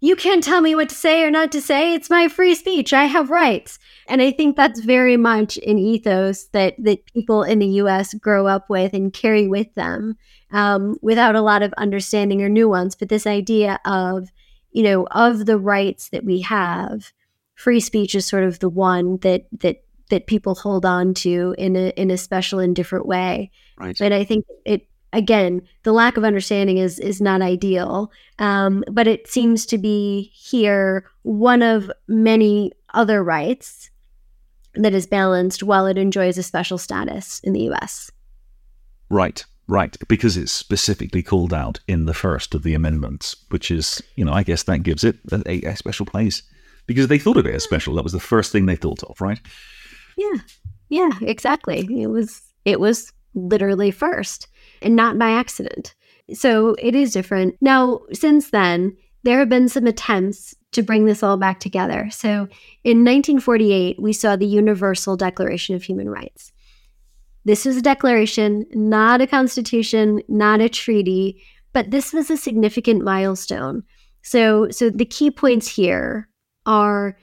You 0.00 0.16
can't 0.16 0.42
tell 0.42 0.60
me 0.60 0.74
what 0.74 0.88
to 0.88 0.94
say 0.94 1.22
or 1.22 1.30
not 1.30 1.52
to 1.52 1.60
say. 1.60 1.94
It's 1.94 2.10
my 2.10 2.28
free 2.28 2.54
speech. 2.54 2.92
I 2.92 3.04
have 3.04 3.30
rights. 3.30 3.78
And 4.08 4.20
I 4.20 4.32
think 4.32 4.56
that's 4.56 4.80
very 4.80 5.16
much 5.16 5.58
an 5.58 5.78
ethos 5.78 6.46
that, 6.46 6.74
that 6.78 7.04
people 7.06 7.42
in 7.42 7.58
the 7.58 7.66
US 7.82 8.14
grow 8.14 8.46
up 8.46 8.68
with 8.68 8.94
and 8.94 9.12
carry 9.12 9.46
with 9.46 9.72
them 9.74 10.16
um, 10.50 10.96
without 11.02 11.36
a 11.36 11.42
lot 11.42 11.62
of 11.62 11.72
understanding 11.74 12.42
or 12.42 12.48
nuance. 12.48 12.94
But 12.94 13.08
this 13.08 13.26
idea 13.26 13.78
of, 13.84 14.28
you 14.72 14.82
know, 14.82 15.06
of 15.10 15.46
the 15.46 15.58
rights 15.58 16.08
that 16.08 16.24
we 16.24 16.40
have, 16.40 17.12
free 17.54 17.80
speech 17.80 18.14
is 18.14 18.26
sort 18.26 18.44
of 18.44 18.58
the 18.58 18.68
one 18.68 19.18
that 19.18 19.46
that 19.60 19.84
that 20.12 20.26
people 20.26 20.54
hold 20.54 20.84
on 20.84 21.14
to 21.14 21.54
in 21.56 21.74
a 21.74 21.88
in 21.96 22.10
a 22.10 22.18
special 22.18 22.58
and 22.58 22.76
different 22.76 23.06
way. 23.06 23.50
Right. 23.78 23.98
And 23.98 24.12
I 24.12 24.24
think 24.24 24.44
it 24.66 24.86
again, 25.14 25.62
the 25.84 25.92
lack 25.92 26.18
of 26.18 26.22
understanding 26.22 26.76
is 26.76 26.98
is 26.98 27.22
not 27.22 27.40
ideal, 27.40 28.12
um, 28.38 28.84
but 28.92 29.08
it 29.08 29.26
seems 29.26 29.64
to 29.66 29.78
be 29.78 30.30
here 30.34 31.06
one 31.22 31.62
of 31.62 31.90
many 32.08 32.72
other 32.92 33.24
rights 33.24 33.88
that 34.74 34.92
is 34.92 35.06
balanced 35.06 35.62
while 35.62 35.86
it 35.86 35.96
enjoys 35.96 36.36
a 36.36 36.42
special 36.42 36.76
status 36.76 37.40
in 37.42 37.54
the 37.54 37.62
U.S. 37.62 38.10
Right, 39.08 39.42
right, 39.66 39.96
because 40.08 40.36
it's 40.36 40.52
specifically 40.52 41.22
called 41.22 41.54
out 41.54 41.80
in 41.88 42.04
the 42.04 42.14
first 42.14 42.54
of 42.54 42.64
the 42.64 42.74
amendments, 42.74 43.36
which 43.48 43.70
is, 43.70 44.02
you 44.16 44.26
know, 44.26 44.32
I 44.32 44.42
guess 44.42 44.64
that 44.64 44.82
gives 44.82 45.04
it 45.04 45.16
a, 45.30 45.62
a 45.62 45.76
special 45.76 46.04
place 46.04 46.42
because 46.86 47.08
they 47.08 47.18
thought 47.18 47.36
of 47.38 47.46
it 47.46 47.54
as 47.54 47.64
special. 47.64 47.94
That 47.94 48.04
was 48.04 48.12
the 48.12 48.20
first 48.20 48.52
thing 48.52 48.66
they 48.66 48.76
thought 48.76 49.02
of, 49.04 49.20
right? 49.20 49.38
Yeah, 50.22 50.40
yeah, 50.88 51.10
exactly. 51.22 51.86
It 52.00 52.08
was 52.08 52.42
it 52.64 52.80
was 52.80 53.12
literally 53.34 53.90
first 53.90 54.48
and 54.80 54.94
not 54.94 55.18
by 55.18 55.30
accident. 55.30 55.94
So 56.34 56.76
it 56.78 56.94
is 56.94 57.12
different. 57.12 57.56
Now, 57.60 58.00
since 58.12 58.50
then, 58.50 58.96
there 59.24 59.38
have 59.38 59.48
been 59.48 59.68
some 59.68 59.86
attempts 59.86 60.54
to 60.72 60.82
bring 60.82 61.04
this 61.04 61.22
all 61.22 61.36
back 61.36 61.60
together. 61.60 62.08
So 62.10 62.48
in 62.84 63.04
1948, 63.04 64.00
we 64.00 64.12
saw 64.12 64.36
the 64.36 64.46
Universal 64.46 65.16
Declaration 65.16 65.74
of 65.74 65.82
Human 65.82 66.08
Rights. 66.08 66.52
This 67.44 67.64
was 67.64 67.76
a 67.76 67.82
declaration, 67.82 68.66
not 68.72 69.20
a 69.20 69.26
constitution, 69.26 70.22
not 70.28 70.60
a 70.60 70.68
treaty, 70.68 71.42
but 71.72 71.90
this 71.90 72.12
was 72.12 72.30
a 72.30 72.36
significant 72.36 73.02
milestone. 73.02 73.82
So, 74.22 74.70
so 74.70 74.90
the 74.90 75.04
key 75.04 75.30
points 75.30 75.68
here 75.68 76.28
are 76.64 77.16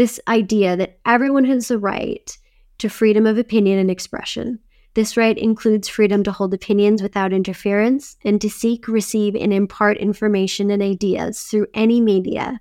this 0.00 0.18
idea 0.28 0.76
that 0.76 0.98
everyone 1.04 1.44
has 1.44 1.68
the 1.68 1.78
right 1.78 2.38
to 2.78 2.88
freedom 2.88 3.26
of 3.26 3.36
opinion 3.36 3.78
and 3.78 3.90
expression. 3.90 4.58
This 4.94 5.14
right 5.14 5.36
includes 5.36 5.90
freedom 5.90 6.24
to 6.24 6.32
hold 6.32 6.54
opinions 6.54 7.02
without 7.02 7.34
interference 7.34 8.16
and 8.24 8.40
to 8.40 8.48
seek, 8.48 8.88
receive, 8.88 9.36
and 9.36 9.52
impart 9.52 9.98
information 9.98 10.70
and 10.70 10.82
ideas 10.82 11.42
through 11.42 11.66
any 11.74 12.00
media 12.00 12.58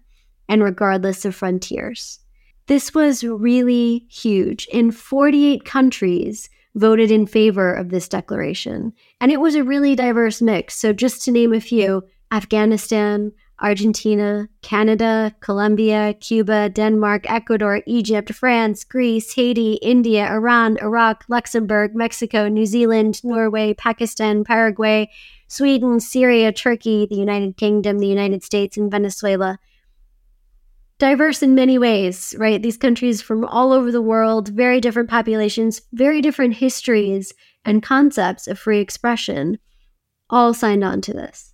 and 0.49 0.61
regardless 0.61 1.23
of 1.23 1.33
frontiers. 1.33 2.19
This 2.67 2.93
was 2.93 3.23
really 3.23 4.05
huge. 4.09 4.67
In 4.73 4.91
48 4.91 5.63
countries 5.63 6.49
voted 6.75 7.09
in 7.09 7.25
favor 7.25 7.73
of 7.73 7.87
this 7.87 8.09
declaration, 8.09 8.91
and 9.21 9.31
it 9.31 9.39
was 9.39 9.55
a 9.55 9.63
really 9.63 9.95
diverse 9.95 10.41
mix. 10.41 10.75
So, 10.75 10.91
just 10.91 11.23
to 11.23 11.31
name 11.31 11.53
a 11.53 11.61
few 11.61 12.03
Afghanistan, 12.33 13.31
Argentina, 13.61 14.47
Canada, 14.61 15.35
Colombia, 15.41 16.13
Cuba, 16.19 16.69
Denmark, 16.69 17.29
Ecuador, 17.29 17.81
Egypt, 17.85 18.33
France, 18.33 18.83
Greece, 18.83 19.33
Haiti, 19.33 19.73
India, 19.81 20.25
Iran, 20.31 20.77
Iraq, 20.81 21.25
Luxembourg, 21.27 21.95
Mexico, 21.95 22.47
New 22.47 22.65
Zealand, 22.65 23.23
Norway, 23.23 23.73
Pakistan, 23.73 24.43
Paraguay, 24.43 25.09
Sweden, 25.47 25.99
Syria, 25.99 26.51
Turkey, 26.51 27.07
the 27.09 27.17
United 27.17 27.57
Kingdom, 27.57 27.99
the 27.99 28.07
United 28.07 28.43
States, 28.43 28.77
and 28.77 28.89
Venezuela. 28.89 29.59
Diverse 30.99 31.41
in 31.41 31.55
many 31.55 31.77
ways, 31.77 32.35
right? 32.37 32.61
These 32.61 32.77
countries 32.77 33.21
from 33.21 33.45
all 33.45 33.71
over 33.71 33.91
the 33.91 34.01
world, 34.01 34.49
very 34.49 34.81
different 34.81 35.09
populations, 35.09 35.81
very 35.93 36.21
different 36.21 36.55
histories 36.55 37.33
and 37.63 37.81
concepts 37.81 38.47
of 38.47 38.59
free 38.59 38.79
expression, 38.79 39.59
all 40.29 40.53
signed 40.53 40.83
on 40.83 41.01
to 41.01 41.13
this. 41.13 41.48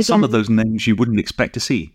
Again, 0.00 0.14
Some 0.14 0.24
of 0.24 0.30
those 0.30 0.50
names 0.50 0.86
you 0.86 0.96
wouldn't 0.96 1.20
expect 1.20 1.54
to 1.54 1.60
see. 1.60 1.94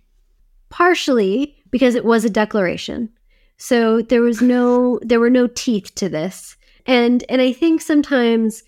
Partially 0.69 1.55
because 1.71 1.95
it 1.95 2.05
was 2.05 2.25
a 2.25 2.29
declaration. 2.29 3.09
So 3.57 4.01
there 4.01 4.21
was 4.21 4.41
no 4.41 4.99
there 5.01 5.19
were 5.19 5.29
no 5.29 5.47
teeth 5.47 5.95
to 5.95 6.09
this. 6.09 6.55
And 6.85 7.23
and 7.29 7.41
I 7.41 7.51
think 7.51 7.81
sometimes 7.81 8.63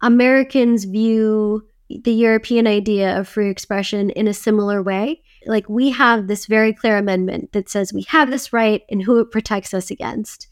Americans 0.00 0.84
view 0.84 1.66
the 1.88 2.12
European 2.12 2.66
idea 2.66 3.18
of 3.18 3.28
free 3.28 3.50
expression 3.50 4.10
in 4.10 4.28
a 4.28 4.34
similar 4.34 4.82
way. 4.82 5.22
Like 5.46 5.68
we 5.68 5.90
have 5.90 6.26
this 6.26 6.46
very 6.46 6.72
clear 6.72 6.98
amendment 6.98 7.52
that 7.52 7.68
says 7.68 7.92
we 7.92 8.02
have 8.08 8.30
this 8.30 8.52
right 8.52 8.82
and 8.90 9.02
who 9.02 9.18
it 9.20 9.30
protects 9.30 9.72
us 9.72 9.90
against. 9.90 10.48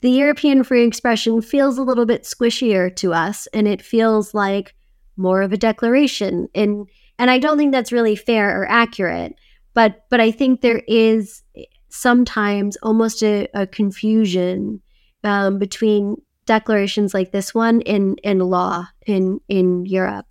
The 0.00 0.10
European 0.10 0.64
free 0.64 0.84
expression 0.84 1.42
feels 1.42 1.78
a 1.78 1.82
little 1.82 2.06
bit 2.06 2.24
squishier 2.24 2.94
to 2.96 3.12
us 3.12 3.46
and 3.52 3.68
it 3.68 3.82
feels 3.82 4.34
like 4.34 4.74
more 5.16 5.42
of 5.42 5.52
a 5.52 5.58
declaration. 5.58 6.48
And 6.54 6.88
and 7.20 7.30
I 7.30 7.38
don't 7.38 7.58
think 7.58 7.70
that's 7.70 7.92
really 7.92 8.16
fair 8.16 8.60
or 8.60 8.66
accurate. 8.68 9.34
But 9.74 10.06
but 10.08 10.20
I 10.20 10.30
think 10.30 10.60
there 10.60 10.82
is 10.88 11.42
sometimes 11.90 12.76
almost 12.82 13.22
a, 13.22 13.46
a 13.52 13.66
confusion 13.66 14.80
um, 15.22 15.58
between 15.58 16.16
declarations 16.46 17.12
like 17.12 17.30
this 17.30 17.54
one 17.54 17.82
in 17.82 18.16
in 18.24 18.38
law 18.38 18.86
in 19.06 19.38
in 19.48 19.84
Europe. 19.84 20.26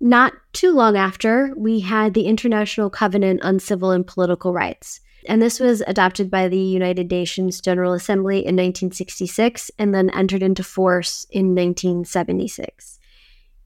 Not 0.00 0.32
too 0.52 0.72
long 0.72 0.96
after, 0.96 1.52
we 1.56 1.80
had 1.80 2.14
the 2.14 2.24
International 2.26 2.88
Covenant 2.88 3.42
on 3.42 3.58
Civil 3.58 3.90
and 3.90 4.06
Political 4.06 4.54
Rights. 4.54 5.00
And 5.26 5.42
this 5.42 5.60
was 5.60 5.82
adopted 5.86 6.30
by 6.30 6.48
the 6.48 6.56
United 6.56 7.10
Nations 7.10 7.60
General 7.60 7.92
Assembly 7.92 8.36
in 8.36 8.56
1966 8.56 9.70
and 9.78 9.94
then 9.94 10.08
entered 10.10 10.42
into 10.42 10.64
force 10.64 11.26
in 11.30 11.54
1976. 11.54 12.99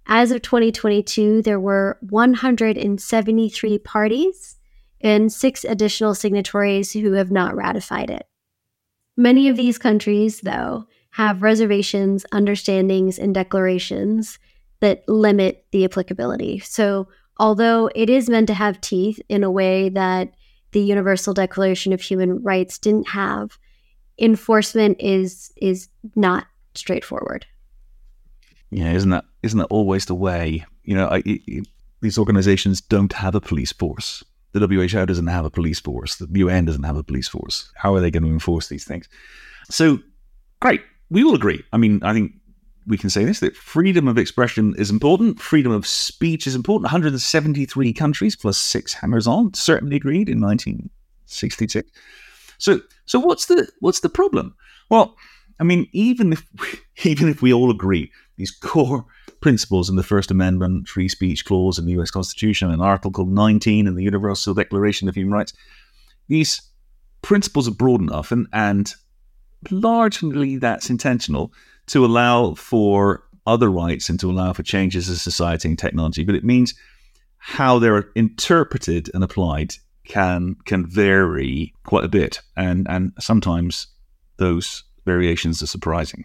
As 0.06 0.30
of 0.30 0.42
2022, 0.42 1.42
there 1.42 1.60
were 1.60 1.98
173 2.08 3.78
parties 3.78 4.56
and 5.00 5.32
six 5.32 5.64
additional 5.64 6.14
signatories 6.14 6.92
who 6.92 7.12
have 7.12 7.30
not 7.30 7.56
ratified 7.56 8.10
it. 8.10 8.26
Many 9.16 9.48
of 9.48 9.56
these 9.56 9.78
countries, 9.78 10.40
though, 10.40 10.86
have 11.10 11.42
reservations, 11.42 12.26
understandings, 12.32 13.18
and 13.18 13.34
declarations 13.34 14.38
that 14.80 15.08
limit 15.08 15.64
the 15.70 15.84
applicability. 15.84 16.58
So, 16.58 17.08
although 17.38 17.88
it 17.94 18.10
is 18.10 18.28
meant 18.28 18.48
to 18.48 18.54
have 18.54 18.80
teeth 18.80 19.20
in 19.28 19.44
a 19.44 19.50
way 19.50 19.88
that 19.90 20.34
the 20.72 20.80
Universal 20.80 21.34
Declaration 21.34 21.92
of 21.92 22.00
Human 22.00 22.42
Rights 22.42 22.78
didn't 22.78 23.08
have, 23.08 23.58
enforcement 24.18 24.96
is 25.00 25.52
is 25.56 25.88
not 26.16 26.46
straightforward. 26.74 27.46
Yeah, 28.70 28.92
isn't 28.92 29.10
that 29.10 29.24
isn't 29.44 29.58
that 29.58 29.66
always 29.66 30.06
the 30.06 30.14
way? 30.14 30.64
You 30.84 30.96
know, 30.96 31.08
I, 31.08 31.22
it, 31.24 31.68
these 32.00 32.18
organizations 32.18 32.80
don't 32.80 33.12
have 33.12 33.34
a 33.34 33.40
police 33.40 33.72
force. 33.72 34.24
The 34.52 34.66
WHO 34.66 35.06
doesn't 35.06 35.26
have 35.26 35.44
a 35.44 35.50
police 35.50 35.80
force. 35.80 36.16
The 36.16 36.28
UN 36.32 36.64
doesn't 36.64 36.84
have 36.84 36.96
a 36.96 37.02
police 37.02 37.28
force. 37.28 37.70
How 37.74 37.94
are 37.94 38.00
they 38.00 38.10
going 38.10 38.22
to 38.22 38.28
enforce 38.28 38.68
these 38.68 38.84
things? 38.84 39.08
So, 39.70 39.98
great. 40.60 40.80
We 41.10 41.24
all 41.24 41.34
agree. 41.34 41.62
I 41.72 41.76
mean, 41.76 42.00
I 42.02 42.12
think 42.12 42.32
we 42.86 42.98
can 42.98 43.10
say 43.10 43.24
this 43.24 43.40
that 43.40 43.56
freedom 43.56 44.08
of 44.08 44.18
expression 44.18 44.74
is 44.78 44.90
important, 44.90 45.40
freedom 45.40 45.72
of 45.72 45.86
speech 45.86 46.46
is 46.46 46.54
important. 46.54 46.84
173 46.84 47.92
countries 47.92 48.36
plus 48.36 48.58
six 48.58 48.92
hammers 48.92 49.26
on 49.26 49.54
certainly 49.54 49.96
agreed 49.96 50.28
in 50.28 50.40
1966. 50.40 51.90
So, 52.58 52.80
so 53.06 53.18
what's 53.18 53.46
the 53.46 53.68
what's 53.80 54.00
the 54.00 54.08
problem? 54.08 54.54
Well, 54.90 55.16
I 55.60 55.64
mean, 55.64 55.88
even 55.92 56.32
if 56.32 56.46
even 57.04 57.28
if 57.28 57.42
we 57.42 57.52
all 57.52 57.70
agree 57.70 58.10
these 58.36 58.50
core 58.50 59.04
principles 59.44 59.90
in 59.90 59.96
the 59.96 60.02
First 60.02 60.30
Amendment, 60.30 60.88
free 60.88 61.06
speech 61.06 61.44
clause 61.44 61.78
in 61.78 61.84
the 61.84 61.92
US 62.00 62.10
Constitution, 62.10 62.70
and 62.70 62.80
Article 62.80 63.26
19 63.26 63.86
in 63.86 63.94
the 63.94 64.02
Universal 64.02 64.54
Declaration 64.54 65.06
of 65.06 65.14
Human 65.14 65.34
Rights. 65.34 65.52
These 66.28 66.62
principles 67.20 67.68
are 67.68 67.74
broad 67.74 68.00
enough, 68.00 68.32
and, 68.32 68.46
and 68.54 68.94
largely 69.70 70.56
that's 70.56 70.88
intentional 70.88 71.52
to 71.88 72.06
allow 72.06 72.54
for 72.54 73.24
other 73.46 73.70
rights 73.70 74.08
and 74.08 74.18
to 74.20 74.30
allow 74.30 74.54
for 74.54 74.62
changes 74.62 75.10
in 75.10 75.16
society 75.16 75.68
and 75.68 75.78
technology. 75.78 76.24
But 76.24 76.36
it 76.36 76.44
means 76.44 76.72
how 77.36 77.78
they're 77.78 78.08
interpreted 78.14 79.10
and 79.12 79.22
applied 79.22 79.74
can 80.08 80.56
can 80.64 80.86
vary 80.86 81.74
quite 81.84 82.04
a 82.04 82.08
bit, 82.08 82.40
and 82.56 82.86
and 82.88 83.12
sometimes 83.20 83.88
those 84.38 84.84
variations 85.04 85.62
are 85.62 85.66
surprising. 85.66 86.24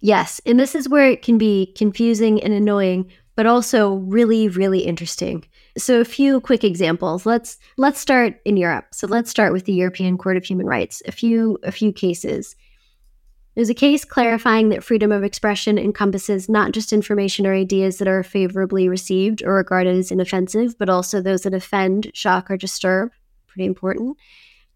Yes. 0.00 0.40
And 0.46 0.58
this 0.58 0.74
is 0.74 0.88
where 0.88 1.10
it 1.10 1.22
can 1.22 1.38
be 1.38 1.72
confusing 1.76 2.42
and 2.42 2.52
annoying, 2.52 3.10
but 3.34 3.46
also 3.46 3.94
really, 3.94 4.48
really 4.48 4.80
interesting. 4.80 5.44
So 5.76 6.00
a 6.00 6.04
few 6.04 6.40
quick 6.40 6.64
examples. 6.64 7.26
Let's 7.26 7.58
let's 7.76 8.00
start 8.00 8.40
in 8.44 8.56
Europe. 8.56 8.86
So 8.92 9.06
let's 9.06 9.30
start 9.30 9.52
with 9.52 9.64
the 9.64 9.72
European 9.72 10.18
Court 10.18 10.36
of 10.36 10.44
Human 10.44 10.66
Rights. 10.66 11.02
A 11.06 11.12
few 11.12 11.58
a 11.62 11.72
few 11.72 11.92
cases. 11.92 12.56
There's 13.54 13.70
a 13.70 13.74
case 13.74 14.04
clarifying 14.04 14.68
that 14.68 14.84
freedom 14.84 15.10
of 15.10 15.24
expression 15.24 15.78
encompasses 15.78 16.48
not 16.48 16.70
just 16.70 16.92
information 16.92 17.44
or 17.44 17.52
ideas 17.52 17.98
that 17.98 18.06
are 18.06 18.22
favorably 18.22 18.88
received 18.88 19.42
or 19.42 19.54
regarded 19.54 19.96
as 19.96 20.12
inoffensive, 20.12 20.78
but 20.78 20.88
also 20.88 21.20
those 21.20 21.42
that 21.42 21.54
offend, 21.54 22.12
shock, 22.14 22.52
or 22.52 22.56
disturb. 22.56 23.10
Pretty 23.48 23.66
important. 23.66 24.16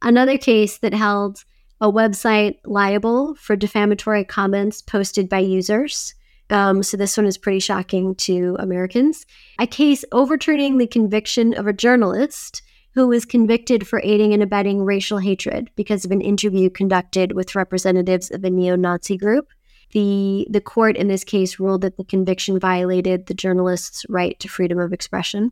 Another 0.02 0.36
case 0.36 0.78
that 0.78 0.94
held 0.94 1.44
a 1.82 1.92
website 1.92 2.58
liable 2.64 3.34
for 3.34 3.56
defamatory 3.56 4.24
comments 4.24 4.80
posted 4.80 5.28
by 5.28 5.40
users. 5.40 6.14
Um, 6.48 6.84
so 6.84 6.96
this 6.96 7.16
one 7.16 7.26
is 7.26 7.36
pretty 7.36 7.58
shocking 7.58 8.14
to 8.16 8.56
Americans. 8.60 9.26
A 9.58 9.66
case 9.66 10.04
overturning 10.12 10.78
the 10.78 10.86
conviction 10.86 11.54
of 11.54 11.66
a 11.66 11.72
journalist 11.72 12.62
who 12.94 13.08
was 13.08 13.24
convicted 13.24 13.88
for 13.88 14.00
aiding 14.04 14.32
and 14.32 14.44
abetting 14.44 14.84
racial 14.84 15.18
hatred 15.18 15.70
because 15.74 16.04
of 16.04 16.12
an 16.12 16.20
interview 16.20 16.70
conducted 16.70 17.32
with 17.32 17.56
representatives 17.56 18.30
of 18.30 18.44
a 18.44 18.50
neo 18.50 18.76
Nazi 18.76 19.16
group. 19.16 19.48
the 19.92 20.46
the 20.48 20.60
court 20.60 20.96
in 20.96 21.08
this 21.08 21.24
case 21.24 21.58
ruled 21.58 21.82
that 21.82 21.96
the 21.96 22.04
conviction 22.04 22.60
violated 22.60 23.26
the 23.26 23.34
journalist's 23.34 24.06
right 24.08 24.38
to 24.40 24.48
freedom 24.48 24.78
of 24.78 24.92
expression. 24.92 25.50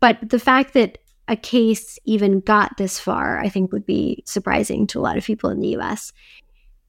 But 0.00 0.30
the 0.30 0.38
fact 0.38 0.72
that 0.74 0.98
a 1.30 1.36
case 1.36 1.96
even 2.04 2.40
got 2.40 2.76
this 2.76 2.98
far, 2.98 3.38
I 3.38 3.48
think 3.48 3.70
would 3.70 3.86
be 3.86 4.24
surprising 4.26 4.88
to 4.88 4.98
a 4.98 5.00
lot 5.00 5.16
of 5.16 5.24
people 5.24 5.48
in 5.48 5.60
the 5.60 5.76
US. 5.76 6.12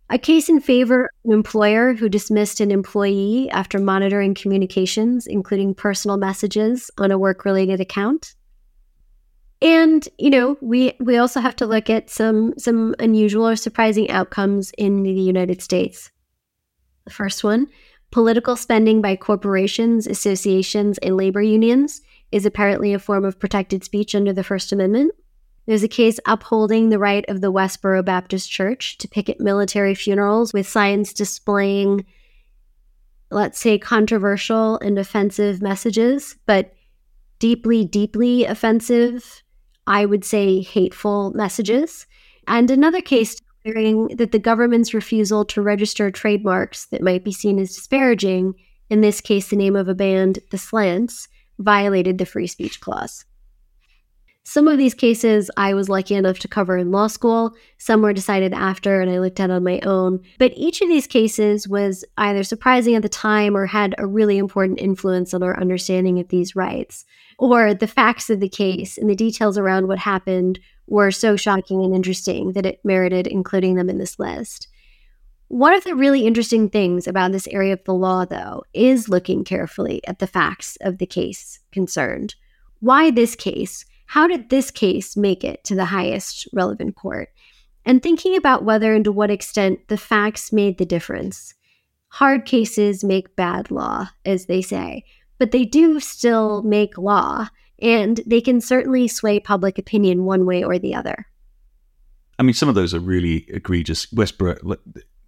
A 0.09 0.17
case 0.17 0.49
in 0.49 0.59
favor 0.59 1.05
of 1.05 1.09
an 1.25 1.31
employer 1.31 1.93
who 1.93 2.09
dismissed 2.09 2.59
an 2.59 2.71
employee 2.71 3.49
after 3.51 3.77
monitoring 3.79 4.33
communications, 4.33 5.27
including 5.27 5.75
personal 5.75 6.17
messages 6.17 6.89
on 6.97 7.11
a 7.11 7.19
work 7.19 7.45
related 7.45 7.79
account. 7.79 8.33
And, 9.61 10.09
you 10.17 10.31
know, 10.31 10.57
we, 10.59 10.93
we 10.99 11.17
also 11.17 11.39
have 11.39 11.55
to 11.57 11.67
look 11.67 11.87
at 11.87 12.09
some, 12.09 12.55
some 12.57 12.95
unusual 12.97 13.47
or 13.47 13.55
surprising 13.55 14.09
outcomes 14.09 14.71
in 14.75 15.03
the 15.03 15.11
United 15.11 15.61
States. 15.61 16.09
The 17.05 17.13
first 17.13 17.43
one 17.43 17.67
political 18.09 18.57
spending 18.57 19.01
by 19.01 19.15
corporations, 19.15 20.07
associations, 20.07 20.97
and 20.97 21.15
labor 21.15 21.41
unions 21.41 22.01
is 22.31 22.45
apparently 22.45 22.93
a 22.93 22.99
form 22.99 23.25
of 23.25 23.39
protected 23.39 23.83
speech 23.83 24.15
under 24.15 24.33
the 24.33 24.43
First 24.43 24.71
Amendment. 24.71 25.13
There's 25.65 25.83
a 25.83 25.87
case 25.87 26.19
upholding 26.25 26.89
the 26.89 26.99
right 26.99 27.23
of 27.27 27.41
the 27.41 27.51
Westboro 27.51 28.03
Baptist 28.03 28.49
Church 28.49 28.97
to 28.97 29.07
picket 29.07 29.39
military 29.39 29.93
funerals 29.93 30.53
with 30.53 30.67
signs 30.67 31.13
displaying, 31.13 32.05
let's 33.29 33.59
say, 33.59 33.77
controversial 33.77 34.79
and 34.79 34.97
offensive 34.97 35.61
messages, 35.61 36.35
but 36.45 36.73
deeply, 37.39 37.85
deeply 37.85 38.45
offensive, 38.45 39.43
I 39.85 40.05
would 40.05 40.25
say 40.25 40.61
hateful 40.61 41.31
messages. 41.33 42.07
And 42.47 42.71
another 42.71 43.01
case 43.01 43.35
declaring 43.63 44.07
that 44.17 44.31
the 44.31 44.39
government's 44.39 44.93
refusal 44.93 45.45
to 45.45 45.61
register 45.61 46.09
trademarks 46.09 46.85
that 46.87 47.01
might 47.01 47.23
be 47.23 47.31
seen 47.31 47.59
as 47.59 47.75
disparaging, 47.75 48.55
in 48.89 49.01
this 49.01 49.21
case, 49.21 49.49
the 49.49 49.55
name 49.55 49.75
of 49.75 49.87
a 49.87 49.95
band, 49.95 50.39
The 50.49 50.57
Slants, 50.57 51.27
violated 51.61 52.17
the 52.17 52.25
free 52.25 52.47
speech 52.47 52.81
clause. 52.81 53.25
Some 54.43 54.67
of 54.67 54.79
these 54.79 54.95
cases 54.95 55.51
I 55.55 55.75
was 55.75 55.87
lucky 55.87 56.15
enough 56.15 56.39
to 56.39 56.47
cover 56.47 56.75
in 56.75 56.91
law 56.91 57.07
school. 57.07 57.53
Some 57.77 58.01
were 58.01 58.11
decided 58.11 58.53
after 58.53 58.99
and 58.99 59.09
I 59.09 59.19
looked 59.19 59.39
at 59.39 59.51
on 59.51 59.63
my 59.63 59.79
own. 59.81 60.19
But 60.39 60.53
each 60.55 60.81
of 60.81 60.89
these 60.89 61.05
cases 61.05 61.67
was 61.67 62.03
either 62.17 62.43
surprising 62.43 62.95
at 62.95 63.03
the 63.03 63.09
time 63.09 63.55
or 63.55 63.67
had 63.67 63.93
a 63.97 64.07
really 64.07 64.39
important 64.39 64.81
influence 64.81 65.33
on 65.33 65.43
our 65.43 65.59
understanding 65.59 66.19
of 66.19 66.29
these 66.29 66.55
rights. 66.55 67.05
Or 67.37 67.73
the 67.73 67.87
facts 67.87 68.29
of 68.29 68.39
the 68.39 68.49
case 68.49 68.97
and 68.97 69.09
the 69.09 69.15
details 69.15 69.57
around 69.57 69.87
what 69.87 69.99
happened 69.99 70.59
were 70.87 71.11
so 71.11 71.35
shocking 71.35 71.83
and 71.83 71.93
interesting 71.93 72.53
that 72.53 72.65
it 72.65 72.83
merited 72.83 73.27
including 73.27 73.75
them 73.75 73.89
in 73.89 73.99
this 73.99 74.17
list. 74.17 74.67
One 75.51 75.73
of 75.73 75.83
the 75.83 75.95
really 75.95 76.25
interesting 76.25 76.69
things 76.69 77.07
about 77.07 77.33
this 77.33 77.45
area 77.47 77.73
of 77.73 77.83
the 77.83 77.93
law, 77.93 78.23
though, 78.23 78.63
is 78.73 79.09
looking 79.09 79.43
carefully 79.43 79.99
at 80.07 80.19
the 80.19 80.25
facts 80.25 80.77
of 80.79 80.97
the 80.97 81.05
case 81.05 81.59
concerned. 81.73 82.35
Why 82.79 83.11
this 83.11 83.35
case? 83.35 83.83
How 84.05 84.27
did 84.27 84.49
this 84.49 84.71
case 84.71 85.17
make 85.17 85.43
it 85.43 85.61
to 85.65 85.75
the 85.75 85.83
highest 85.83 86.47
relevant 86.53 86.95
court? 86.95 87.27
And 87.83 88.01
thinking 88.01 88.37
about 88.37 88.63
whether 88.63 88.95
and 88.95 89.03
to 89.03 89.11
what 89.11 89.29
extent 89.29 89.89
the 89.89 89.97
facts 89.97 90.53
made 90.53 90.77
the 90.77 90.85
difference. 90.85 91.53
Hard 92.07 92.45
cases 92.45 93.03
make 93.03 93.35
bad 93.35 93.69
law, 93.69 94.07
as 94.23 94.45
they 94.45 94.61
say, 94.61 95.03
but 95.37 95.51
they 95.51 95.65
do 95.65 95.99
still 95.99 96.63
make 96.63 96.97
law, 96.97 97.49
and 97.77 98.21
they 98.25 98.39
can 98.39 98.61
certainly 98.61 99.09
sway 99.09 99.37
public 99.41 99.77
opinion 99.77 100.23
one 100.23 100.45
way 100.45 100.63
or 100.63 100.79
the 100.79 100.95
other. 100.95 101.25
I 102.39 102.43
mean, 102.43 102.53
some 102.53 102.69
of 102.69 102.75
those 102.75 102.93
are 102.93 102.99
really 102.99 103.45
egregious. 103.49 104.05
Westboro, 104.07 104.77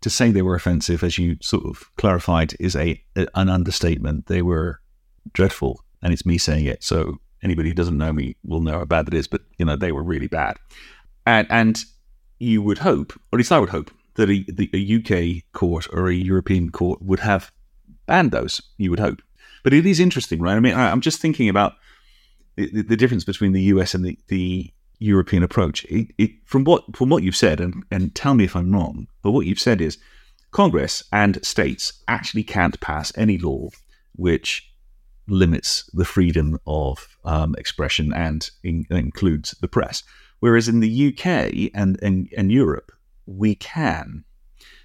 to 0.03 0.09
say 0.09 0.31
they 0.31 0.41
were 0.41 0.55
offensive, 0.55 1.03
as 1.03 1.17
you 1.17 1.37
sort 1.41 1.65
of 1.65 1.89
clarified, 1.95 2.53
is 2.59 2.75
a 2.75 3.01
an 3.15 3.49
understatement. 3.49 4.27
They 4.27 4.41
were 4.41 4.79
dreadful, 5.31 5.83
and 6.01 6.13
it's 6.13 6.25
me 6.25 6.37
saying 6.37 6.65
it. 6.65 6.83
So 6.83 7.19
anybody 7.41 7.69
who 7.69 7.75
doesn't 7.75 7.97
know 7.97 8.13
me 8.13 8.35
will 8.43 8.61
know 8.61 8.79
how 8.79 8.85
bad 8.85 9.05
that 9.07 9.13
is. 9.13 9.27
But 9.27 9.41
you 9.57 9.65
know, 9.65 9.75
they 9.75 9.91
were 9.91 10.03
really 10.03 10.27
bad, 10.27 10.57
and 11.25 11.47
and 11.49 11.79
you 12.39 12.61
would 12.61 12.79
hope, 12.79 13.13
or 13.31 13.37
at 13.37 13.37
least 13.37 13.51
I 13.51 13.59
would 13.59 13.69
hope, 13.69 13.91
that 14.15 14.29
a, 14.29 14.45
the, 14.51 14.69
a 14.73 14.97
UK 14.97 15.43
court 15.53 15.87
or 15.93 16.09
a 16.09 16.13
European 16.13 16.69
court 16.69 17.01
would 17.01 17.21
have 17.21 17.51
banned 18.05 18.31
those. 18.31 18.61
You 18.77 18.89
would 18.89 18.99
hope, 18.99 19.21
but 19.63 19.73
it 19.73 19.85
is 19.85 19.99
interesting, 19.99 20.41
right? 20.41 20.55
I 20.55 20.59
mean, 20.59 20.73
I, 20.73 20.91
am 20.91 21.01
just 21.01 21.21
thinking 21.21 21.47
about 21.47 21.73
the, 22.57 22.81
the, 22.81 22.97
difference 22.97 23.23
between 23.23 23.53
the 23.53 23.61
US 23.63 23.95
and 23.95 24.03
the, 24.03 24.19
the 24.27 24.73
European 25.03 25.43
approach. 25.43 25.85
It, 25.85 26.07
it, 26.17 26.31
from 26.45 26.63
what 26.63 26.95
from 26.95 27.09
what 27.09 27.23
you've 27.23 27.35
said, 27.35 27.59
and, 27.59 27.83
and 27.91 28.15
tell 28.15 28.33
me 28.33 28.45
if 28.45 28.55
I'm 28.55 28.71
wrong, 28.71 29.07
but 29.21 29.31
what 29.31 29.45
you've 29.45 29.59
said 29.59 29.81
is 29.81 29.97
Congress 30.51 31.03
and 31.11 31.43
states 31.45 31.93
actually 32.07 32.43
can't 32.43 32.79
pass 32.79 33.11
any 33.17 33.37
law 33.37 33.69
which 34.15 34.71
limits 35.27 35.89
the 35.93 36.05
freedom 36.05 36.59
of 36.67 37.17
um, 37.25 37.55
expression 37.57 38.13
and 38.13 38.49
in, 38.63 38.85
includes 38.89 39.51
the 39.61 39.67
press. 39.67 40.03
Whereas 40.39 40.67
in 40.67 40.79
the 40.79 41.07
UK 41.07 41.71
and, 41.73 41.97
and, 42.03 42.29
and 42.37 42.51
Europe, 42.51 42.91
we 43.25 43.55
can, 43.55 44.25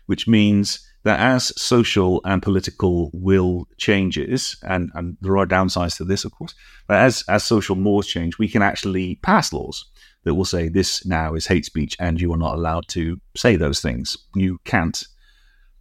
which 0.06 0.28
means 0.28 0.86
that 1.02 1.18
as 1.18 1.52
social 1.60 2.20
and 2.24 2.40
political 2.40 3.10
will 3.12 3.66
changes, 3.76 4.56
and, 4.62 4.90
and 4.94 5.16
there 5.20 5.36
are 5.36 5.46
downsides 5.46 5.96
to 5.96 6.04
this, 6.04 6.24
of 6.24 6.32
course, 6.32 6.54
but 6.86 6.98
as, 6.98 7.24
as 7.28 7.44
social 7.44 7.76
mores 7.76 8.06
change, 8.06 8.38
we 8.38 8.48
can 8.48 8.62
actually 8.62 9.16
pass 9.16 9.52
laws 9.52 9.86
that 10.24 10.34
will 10.34 10.44
say 10.44 10.68
this 10.68 11.06
now 11.06 11.34
is 11.34 11.46
hate 11.46 11.64
speech 11.64 11.96
and 11.98 12.20
you 12.20 12.32
are 12.32 12.38
not 12.38 12.54
allowed 12.54 12.86
to 12.88 13.20
say 13.36 13.56
those 13.56 13.80
things. 13.80 14.16
You 14.34 14.58
can't, 14.64 15.02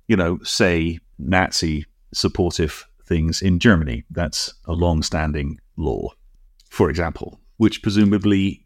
you 0.08 0.16
know, 0.16 0.40
say 0.44 1.00
Nazi 1.18 1.86
supportive 2.14 2.86
things 3.06 3.42
in 3.42 3.60
Germany. 3.60 4.04
That's 4.12 4.54
a 4.66 4.74
long 4.74 5.02
standing 5.02 5.60
law, 5.76 6.10
for 6.70 6.90
example, 6.90 7.40
which 7.58 7.82
presumably, 7.82 8.66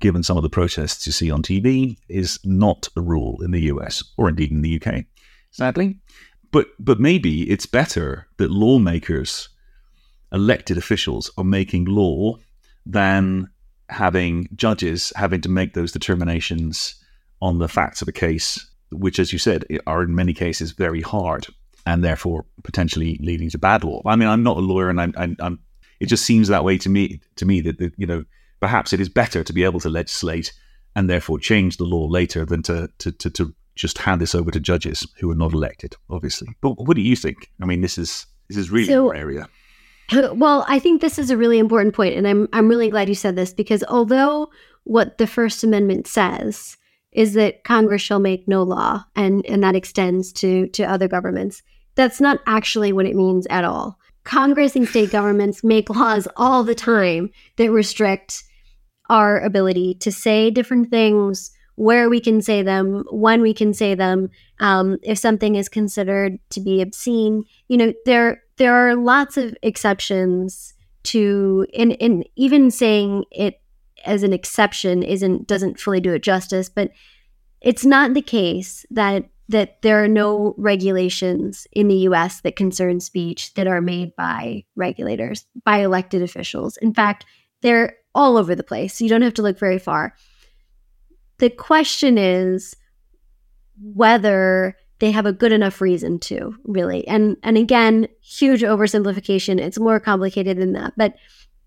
given 0.00 0.22
some 0.22 0.36
of 0.36 0.42
the 0.42 0.50
protests 0.50 1.06
you 1.06 1.12
see 1.12 1.30
on 1.30 1.42
TV, 1.42 1.96
is 2.08 2.38
not 2.44 2.88
a 2.96 3.00
rule 3.00 3.42
in 3.42 3.50
the 3.50 3.62
US 3.62 4.02
or 4.16 4.28
indeed 4.28 4.50
in 4.50 4.62
the 4.62 4.80
UK, 4.80 5.04
sadly. 5.50 5.98
But, 6.50 6.68
but 6.78 7.00
maybe 7.00 7.50
it's 7.50 7.66
better 7.66 8.28
that 8.36 8.50
lawmakers, 8.50 9.48
elected 10.32 10.78
officials, 10.78 11.30
are 11.36 11.44
making 11.44 11.86
law 11.86 12.38
than 12.86 13.50
having 13.88 14.48
judges 14.54 15.12
having 15.16 15.40
to 15.42 15.48
make 15.48 15.74
those 15.74 15.92
determinations 15.92 16.94
on 17.42 17.58
the 17.58 17.68
facts 17.68 18.00
of 18.02 18.08
a 18.08 18.12
case, 18.12 18.66
which, 18.90 19.18
as 19.18 19.32
you 19.32 19.38
said, 19.38 19.64
are 19.86 20.02
in 20.02 20.14
many 20.14 20.32
cases 20.32 20.72
very 20.72 21.00
hard 21.00 21.46
and 21.86 22.02
therefore 22.02 22.46
potentially 22.62 23.18
leading 23.20 23.50
to 23.50 23.58
bad 23.58 23.84
law. 23.84 24.00
I 24.06 24.16
mean, 24.16 24.28
I'm 24.28 24.42
not 24.42 24.56
a 24.56 24.60
lawyer, 24.60 24.88
and 24.88 25.00
I'm, 25.00 25.12
I'm, 25.16 25.36
I'm 25.40 25.58
it 26.00 26.06
just 26.06 26.24
seems 26.24 26.48
that 26.48 26.64
way 26.64 26.78
to 26.78 26.88
me. 26.88 27.20
To 27.36 27.46
me, 27.46 27.60
that, 27.62 27.78
that 27.78 27.92
you 27.96 28.06
know, 28.06 28.24
perhaps 28.60 28.92
it 28.92 29.00
is 29.00 29.08
better 29.08 29.44
to 29.44 29.52
be 29.52 29.64
able 29.64 29.80
to 29.80 29.90
legislate 29.90 30.52
and 30.96 31.10
therefore 31.10 31.38
change 31.38 31.76
the 31.76 31.84
law 31.84 32.06
later 32.06 32.44
than 32.44 32.62
to 32.62 32.88
to, 32.98 33.12
to, 33.12 33.30
to 33.30 33.54
just 33.74 33.98
hand 33.98 34.20
this 34.20 34.34
over 34.34 34.50
to 34.50 34.60
judges 34.60 35.06
who 35.18 35.30
are 35.30 35.36
not 35.36 35.52
elected, 35.52 35.96
obviously. 36.08 36.48
But 36.60 36.78
what 36.78 36.96
do 36.96 37.02
you 37.02 37.16
think? 37.16 37.50
I 37.60 37.66
mean, 37.66 37.80
this 37.80 37.98
is 37.98 38.26
this 38.48 38.56
is 38.56 38.70
really 38.70 38.86
so, 38.86 39.10
area. 39.10 39.48
Well, 40.12 40.64
I 40.68 40.78
think 40.78 41.00
this 41.00 41.18
is 41.18 41.30
a 41.30 41.36
really 41.36 41.58
important 41.58 41.94
point, 41.94 42.14
and 42.14 42.28
I'm 42.28 42.48
I'm 42.52 42.68
really 42.68 42.90
glad 42.90 43.08
you 43.08 43.14
said 43.14 43.36
this 43.36 43.54
because 43.54 43.82
although 43.88 44.50
what 44.84 45.18
the 45.18 45.26
First 45.26 45.64
Amendment 45.64 46.06
says 46.06 46.76
is 47.12 47.34
that 47.34 47.64
Congress 47.64 48.02
shall 48.02 48.18
make 48.18 48.46
no 48.46 48.62
law, 48.62 49.04
and 49.16 49.44
and 49.46 49.62
that 49.62 49.76
extends 49.76 50.32
to 50.34 50.68
to 50.68 50.84
other 50.84 51.08
governments, 51.08 51.62
that's 51.94 52.20
not 52.20 52.40
actually 52.46 52.92
what 52.92 53.06
it 53.06 53.16
means 53.16 53.46
at 53.48 53.64
all. 53.64 53.98
Congress 54.24 54.74
and 54.74 54.88
state 54.88 55.10
governments 55.10 55.62
make 55.62 55.90
laws 55.90 56.26
all 56.36 56.64
the 56.64 56.74
time 56.74 57.30
that 57.56 57.70
restrict 57.70 58.42
our 59.10 59.40
ability 59.40 59.94
to 60.00 60.10
say 60.10 60.50
different 60.50 60.90
things, 60.90 61.50
where 61.76 62.08
we 62.08 62.20
can 62.20 62.40
say 62.40 62.62
them, 62.62 63.04
when 63.10 63.42
we 63.42 63.52
can 63.52 63.74
say 63.74 63.94
them, 63.94 64.30
um, 64.60 64.98
if 65.02 65.18
something 65.18 65.56
is 65.56 65.68
considered 65.68 66.38
to 66.50 66.60
be 66.60 66.80
obscene. 66.80 67.44
You 67.68 67.76
know, 67.76 67.92
there 68.06 68.42
there 68.56 68.74
are 68.74 68.94
lots 68.94 69.36
of 69.36 69.56
exceptions 69.62 70.74
to 71.04 71.66
and, 71.78 72.24
even 72.36 72.70
saying 72.70 73.24
it 73.30 73.60
as 74.04 74.22
an 74.22 74.32
exception 74.32 75.02
isn't 75.02 75.46
doesn't 75.46 75.78
fully 75.78 76.00
do 76.00 76.12
it 76.12 76.22
justice 76.22 76.68
but 76.68 76.90
it's 77.60 77.84
not 77.84 78.14
the 78.14 78.22
case 78.22 78.84
that 78.90 79.24
that 79.48 79.82
there 79.82 80.02
are 80.02 80.08
no 80.08 80.54
regulations 80.56 81.66
in 81.72 81.88
the 81.88 81.96
US 82.08 82.40
that 82.40 82.56
concern 82.56 83.00
speech 83.00 83.52
that 83.54 83.66
are 83.66 83.80
made 83.80 84.14
by 84.16 84.64
regulators 84.74 85.44
by 85.64 85.78
elected 85.78 86.22
officials. 86.22 86.76
In 86.78 86.94
fact 86.94 87.26
they're 87.60 87.96
all 88.14 88.36
over 88.36 88.54
the 88.54 88.62
place. 88.62 89.00
You 89.00 89.08
don't 89.08 89.22
have 89.22 89.34
to 89.34 89.42
look 89.42 89.58
very 89.58 89.78
far. 89.78 90.14
The 91.38 91.50
question 91.50 92.16
is 92.18 92.76
whether 93.80 94.76
they 95.04 95.10
have 95.10 95.26
a 95.26 95.34
good 95.34 95.52
enough 95.52 95.82
reason 95.82 96.18
to 96.18 96.56
really. 96.64 97.06
And 97.06 97.36
and 97.42 97.58
again 97.58 98.08
huge 98.22 98.62
oversimplification. 98.62 99.60
It's 99.60 99.78
more 99.78 100.00
complicated 100.00 100.56
than 100.56 100.72
that. 100.72 100.94
But 100.96 101.14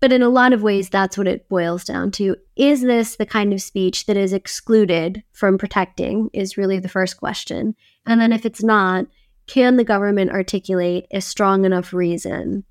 but 0.00 0.12
in 0.12 0.22
a 0.22 0.28
lot 0.28 0.52
of 0.52 0.64
ways 0.64 0.88
that's 0.88 1.16
what 1.16 1.28
it 1.28 1.48
boils 1.48 1.84
down 1.84 2.10
to. 2.12 2.34
Is 2.56 2.82
this 2.82 3.14
the 3.14 3.24
kind 3.24 3.52
of 3.52 3.62
speech 3.62 4.06
that 4.06 4.16
is 4.16 4.32
excluded 4.32 5.22
from 5.30 5.56
protecting 5.56 6.30
is 6.32 6.56
really 6.56 6.80
the 6.80 6.88
first 6.88 7.16
question. 7.18 7.76
And 8.06 8.20
then 8.20 8.32
if 8.32 8.44
it's 8.44 8.62
not 8.62 9.06
can 9.46 9.76
the 9.76 9.84
government 9.84 10.32
articulate 10.32 11.06
a 11.12 11.20
strong 11.20 11.64
enough 11.64 11.92
reason 11.92 12.64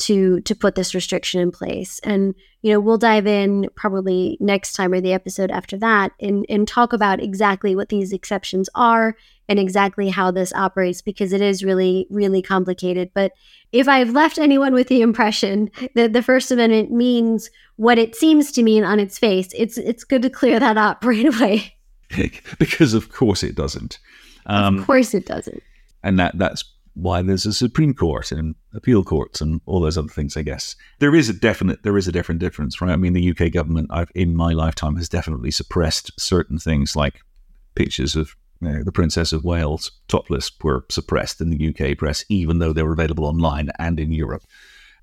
to 0.00 0.40
to 0.40 0.54
put 0.54 0.74
this 0.74 0.94
restriction 0.94 1.40
in 1.40 1.50
place. 1.50 2.00
And 2.02 2.34
you 2.62 2.72
know 2.72 2.80
we'll 2.80 2.98
dive 2.98 3.26
in 3.26 3.68
probably 3.74 4.36
next 4.40 4.72
time 4.72 4.92
or 4.92 5.00
the 5.00 5.12
episode 5.12 5.50
after 5.50 5.78
that 5.78 6.12
and 6.20 6.44
and 6.48 6.66
talk 6.66 6.92
about 6.92 7.22
exactly 7.22 7.76
what 7.76 7.88
these 7.88 8.12
exceptions 8.12 8.68
are 8.74 9.16
and 9.48 9.58
exactly 9.58 10.08
how 10.08 10.30
this 10.30 10.52
operates 10.52 11.02
because 11.02 11.32
it 11.32 11.40
is 11.40 11.64
really 11.64 12.06
really 12.10 12.42
complicated. 12.42 13.10
But 13.14 13.32
if 13.72 13.86
i've 13.86 14.10
left 14.10 14.36
anyone 14.36 14.74
with 14.74 14.88
the 14.88 15.00
impression 15.00 15.70
that 15.94 16.12
the 16.12 16.22
first 16.22 16.50
amendment 16.50 16.90
means 16.90 17.50
what 17.76 17.98
it 17.98 18.16
seems 18.16 18.50
to 18.52 18.64
mean 18.64 18.82
on 18.82 18.98
its 18.98 19.16
face 19.16 19.48
it's 19.56 19.78
it's 19.78 20.02
good 20.02 20.22
to 20.22 20.30
clear 20.30 20.58
that 20.58 20.76
up 20.76 21.04
right 21.04 21.26
away. 21.26 21.76
Because 22.58 22.94
of 22.94 23.12
course 23.12 23.44
it 23.44 23.54
doesn't. 23.54 24.00
Um, 24.46 24.78
of 24.80 24.86
course 24.86 25.14
it 25.14 25.26
doesn't. 25.26 25.62
and 26.02 26.18
that 26.18 26.36
that's 26.38 26.64
why 26.94 27.22
there's 27.22 27.46
a 27.46 27.52
Supreme 27.52 27.94
Court 27.94 28.32
and 28.32 28.54
appeal 28.74 29.02
courts 29.02 29.40
and 29.40 29.60
all 29.66 29.80
those 29.80 29.98
other 29.98 30.08
things. 30.08 30.36
I 30.36 30.42
guess 30.42 30.76
there 30.98 31.14
is 31.14 31.28
a 31.28 31.32
definite 31.32 31.82
there 31.82 31.96
is 31.96 32.08
a 32.08 32.12
different 32.12 32.40
difference, 32.40 32.80
right? 32.80 32.92
I 32.92 32.96
mean, 32.96 33.12
the 33.12 33.30
UK 33.30 33.52
government, 33.52 33.88
I've, 33.90 34.10
in 34.14 34.36
my 34.36 34.52
lifetime, 34.52 34.96
has 34.96 35.08
definitely 35.08 35.50
suppressed 35.50 36.10
certain 36.18 36.58
things 36.58 36.96
like 36.96 37.20
pictures 37.74 38.16
of 38.16 38.36
you 38.60 38.68
know, 38.68 38.82
the 38.82 38.92
Princess 38.92 39.32
of 39.32 39.44
Wales 39.44 39.90
topless 40.08 40.50
were 40.62 40.84
suppressed 40.90 41.40
in 41.40 41.50
the 41.50 41.68
UK 41.68 41.96
press, 41.96 42.24
even 42.28 42.58
though 42.58 42.72
they 42.72 42.82
were 42.82 42.92
available 42.92 43.24
online 43.24 43.70
and 43.78 43.98
in 43.98 44.12
Europe. 44.12 44.44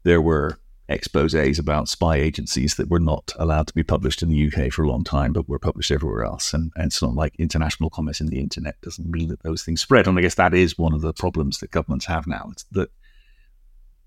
There 0.03 0.21
were 0.21 0.60
exposes 0.89 1.60
about 1.60 1.89
spy 1.89 2.15
agencies 2.15 2.75
that 2.75 2.89
were 2.89 2.99
not 2.99 3.34
allowed 3.38 3.67
to 3.67 3.73
be 3.73 3.84
published 3.84 4.21
in 4.21 4.30
the 4.30 4.47
UK 4.47 4.71
for 4.71 4.84
a 4.84 4.88
long 4.88 5.03
time, 5.03 5.34
but 5.34 5.49
were 5.49 5.60
published 5.60 5.91
everywhere 5.91 6.23
else. 6.23 6.53
And, 6.53 6.71
and 6.75 6.86
it's 6.86 7.01
not 7.01 7.13
like 7.13 7.36
international 7.38 7.89
commerce 7.89 8.21
in 8.21 8.27
the 8.27 8.39
internet 8.39 8.80
doesn't 8.82 9.10
mean 9.10 9.27
that 9.30 9.43
those 9.43 9.63
things 9.63 9.82
spread. 9.82 10.08
And 10.08 10.17
I 10.17 10.21
guess 10.21 10.36
that 10.36 10.53
is 10.53 10.77
one 10.77 10.93
of 10.93 11.01
the 11.01 11.13
problems 11.13 11.60
that 11.60 11.71
governments 11.71 12.06
have 12.06 12.25
now. 12.25 12.47
It's 12.51 12.63
that, 12.71 12.89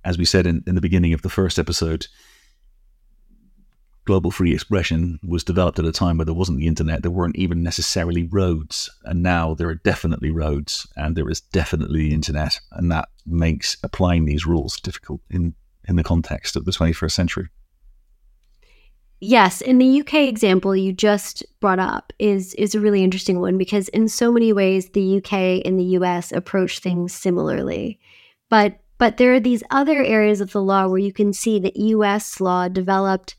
as 0.04 0.18
we 0.18 0.24
said 0.24 0.46
in, 0.46 0.62
in 0.66 0.74
the 0.74 0.80
beginning 0.80 1.12
of 1.12 1.22
the 1.22 1.28
first 1.28 1.58
episode, 1.58 2.06
global 4.04 4.30
free 4.30 4.52
expression 4.52 5.20
was 5.22 5.44
developed 5.44 5.78
at 5.78 5.84
a 5.84 5.92
time 5.92 6.18
where 6.18 6.24
there 6.24 6.34
wasn't 6.34 6.58
the 6.58 6.66
internet. 6.66 7.02
There 7.02 7.10
weren't 7.10 7.36
even 7.36 7.62
necessarily 7.62 8.24
roads. 8.24 8.90
And 9.04 9.22
now 9.22 9.54
there 9.54 9.68
are 9.68 9.76
definitely 9.76 10.30
roads 10.30 10.86
and 10.96 11.16
there 11.16 11.28
is 11.28 11.40
definitely 11.40 12.08
the 12.08 12.14
internet. 12.14 12.58
And 12.72 12.90
that 12.90 13.08
makes 13.26 13.76
applying 13.82 14.24
these 14.24 14.46
rules 14.46 14.80
difficult 14.80 15.20
in 15.30 15.54
in 15.84 15.96
the 15.96 16.04
context 16.04 16.56
of 16.56 16.64
the 16.64 16.72
21st 16.72 17.10
century. 17.10 17.48
Yes, 19.20 19.60
in 19.60 19.78
the 19.78 20.00
UK 20.00 20.14
example 20.14 20.74
you 20.74 20.92
just 20.92 21.44
brought 21.60 21.78
up 21.78 22.12
is 22.18 22.54
is 22.54 22.74
a 22.74 22.80
really 22.80 23.04
interesting 23.04 23.40
one 23.40 23.58
because 23.58 23.88
in 23.88 24.08
so 24.08 24.32
many 24.32 24.52
ways 24.52 24.90
the 24.90 25.18
UK 25.18 25.64
and 25.64 25.78
the 25.78 25.92
US 25.98 26.32
approach 26.32 26.78
things 26.78 27.12
similarly. 27.12 28.00
But 28.48 28.80
but 29.00 29.16
there 29.16 29.32
are 29.32 29.40
these 29.40 29.62
other 29.70 30.04
areas 30.04 30.42
of 30.42 30.52
the 30.52 30.62
law 30.62 30.86
where 30.86 30.98
you 30.98 31.12
can 31.12 31.32
see 31.32 31.58
that 31.58 31.74
US 31.74 32.38
law 32.38 32.68
developed 32.68 33.34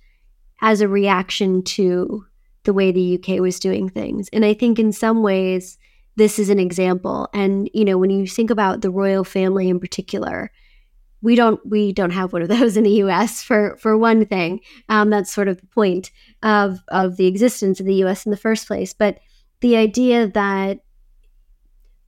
as 0.60 0.82
a 0.82 0.88
reaction 0.88 1.62
to 1.64 2.26
the 2.64 2.74
way 2.74 2.92
the 2.92 3.20
UK 3.20 3.40
was 3.40 3.60
doing 3.60 3.88
things. 3.88 4.28
And 4.34 4.44
I 4.44 4.56
think 4.56 4.80
in 4.80 4.92
some 4.92 5.22
ways 5.22 5.78
this 6.16 6.40
is 6.40 6.50
an 6.50 6.58
example. 6.58 7.30
And 7.32 7.70
you 7.76 7.86
know, 7.86 8.00
when 8.00 8.10
you 8.10 8.26
think 8.26 8.50
about 8.50 8.82
the 8.82 8.90
royal 8.90 9.24
family 9.24 9.70
in 9.70 9.80
particular, 9.80 10.52
we 11.22 11.36
don't 11.36 11.64
we 11.64 11.94
don't 11.94 12.10
have 12.10 12.34
one 12.34 12.42
of 12.42 12.50
those 12.58 12.76
in 12.76 12.84
the 12.84 12.98
U.S. 13.06 13.44
for 13.44 13.78
for 13.78 13.96
one 13.96 14.26
thing. 14.26 14.62
Um, 14.90 15.12
that's 15.12 15.32
sort 15.32 15.48
of 15.48 15.62
the 15.62 15.68
point 15.68 16.10
of 16.42 16.80
of 16.88 17.18
the 17.18 17.28
existence 17.28 17.80
of 17.80 17.86
the 17.86 18.02
U.S. 18.06 18.26
in 18.26 18.32
the 18.32 18.38
first 18.38 18.66
place. 18.66 18.94
But 18.94 19.20
the 19.60 19.78
idea 19.78 20.28
that 20.28 20.80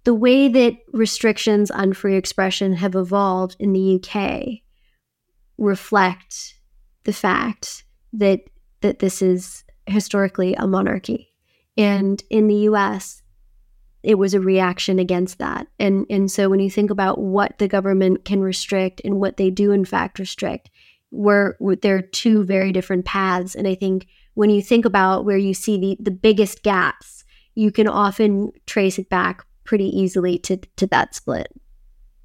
the 0.03 0.13
way 0.13 0.47
that 0.47 0.77
restrictions 0.91 1.71
on 1.71 1.93
free 1.93 2.15
expression 2.15 2.73
have 2.73 2.95
evolved 2.95 3.55
in 3.59 3.73
the 3.73 3.95
UK 3.95 4.61
reflect 5.57 6.55
the 7.03 7.13
fact 7.13 7.83
that 8.11 8.41
that 8.81 8.99
this 8.99 9.21
is 9.21 9.63
historically 9.85 10.53
a 10.55 10.67
monarchy, 10.67 11.31
and 11.77 12.21
in 12.29 12.47
the 12.47 12.55
U.S 12.55 13.23
it 14.03 14.15
was 14.15 14.33
a 14.33 14.39
reaction 14.39 14.99
against 14.99 15.39
that. 15.39 15.67
And 15.79 16.05
and 16.09 16.29
so 16.29 16.49
when 16.49 16.59
you 16.59 16.69
think 16.69 16.91
about 16.91 17.19
what 17.19 17.57
the 17.57 17.69
government 17.69 18.25
can 18.25 18.41
restrict 18.41 19.01
and 19.03 19.19
what 19.19 19.37
they 19.37 19.49
do 19.49 19.71
in 19.71 19.85
fact 19.85 20.19
restrict, 20.19 20.69
where 21.09 21.55
there 21.81 21.95
are 21.95 22.01
two 22.01 22.43
very 22.43 22.71
different 22.71 23.05
paths. 23.05 23.55
And 23.55 23.67
I 23.67 23.75
think 23.75 24.07
when 24.33 24.49
you 24.49 24.61
think 24.61 24.83
about 24.83 25.25
where 25.25 25.37
you 25.37 25.53
see 25.53 25.77
the, 25.79 25.97
the 25.99 26.11
biggest 26.11 26.63
gaps, 26.63 27.23
you 27.55 27.71
can 27.71 27.87
often 27.87 28.51
trace 28.65 28.99
it 28.99 29.09
back 29.09 29.45
pretty 29.63 29.87
easily 29.97 30.37
to 30.39 30.57
to 30.57 30.87
that 30.87 31.15
split. 31.15 31.47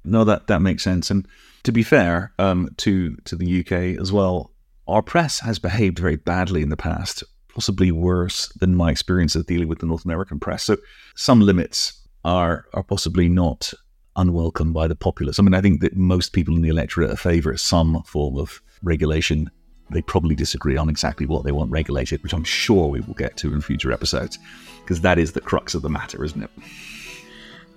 No, 0.03 0.23
that 0.23 0.47
that 0.47 0.61
makes 0.61 0.83
sense. 0.83 1.11
And 1.11 1.27
to 1.63 1.71
be 1.71 1.83
fair, 1.83 2.33
um, 2.39 2.69
to 2.77 3.15
to 3.25 3.35
the 3.35 3.59
UK 3.59 3.99
as 3.99 4.11
well, 4.11 4.51
our 4.87 5.01
press 5.01 5.39
has 5.41 5.59
behaved 5.59 5.99
very 5.99 6.15
badly 6.15 6.61
in 6.61 6.69
the 6.69 6.77
past 6.77 7.23
possibly 7.53 7.91
worse 7.91 8.47
than 8.59 8.75
my 8.75 8.89
experience 8.89 9.35
of 9.35 9.45
dealing 9.45 9.67
with 9.67 9.79
the 9.79 9.85
North 9.85 10.05
American 10.05 10.39
press. 10.39 10.63
So 10.63 10.77
some 11.15 11.41
limits 11.41 11.93
are 12.23 12.65
are 12.73 12.83
possibly 12.83 13.27
not 13.27 13.73
unwelcome 14.15 14.71
by 14.71 14.87
the 14.87 14.95
populace. 14.95 15.39
I 15.39 15.43
mean, 15.43 15.53
I 15.53 15.61
think 15.61 15.81
that 15.81 15.95
most 15.95 16.33
people 16.33 16.55
in 16.55 16.61
the 16.61 16.69
electorate 16.69 17.17
favour 17.19 17.55
some 17.57 18.01
form 18.03 18.37
of 18.37 18.61
regulation. 18.81 19.51
They 19.91 20.03
probably 20.03 20.35
disagree 20.35 20.77
on 20.77 20.87
exactly 20.87 21.25
what 21.25 21.43
they 21.43 21.51
want 21.51 21.71
regulated, 21.71 22.21
which 22.21 22.33
I'm 22.33 22.43
sure 22.43 22.87
we 22.87 23.01
will 23.01 23.15
get 23.15 23.37
to 23.37 23.51
in 23.53 23.59
future 23.59 23.91
episodes, 23.91 24.37
because 24.81 25.01
that 25.01 25.17
is 25.17 25.31
the 25.31 25.41
crux 25.41 25.73
of 25.73 25.81
the 25.81 25.89
matter, 25.89 26.23
isn't 26.23 26.43
it? 26.43 26.51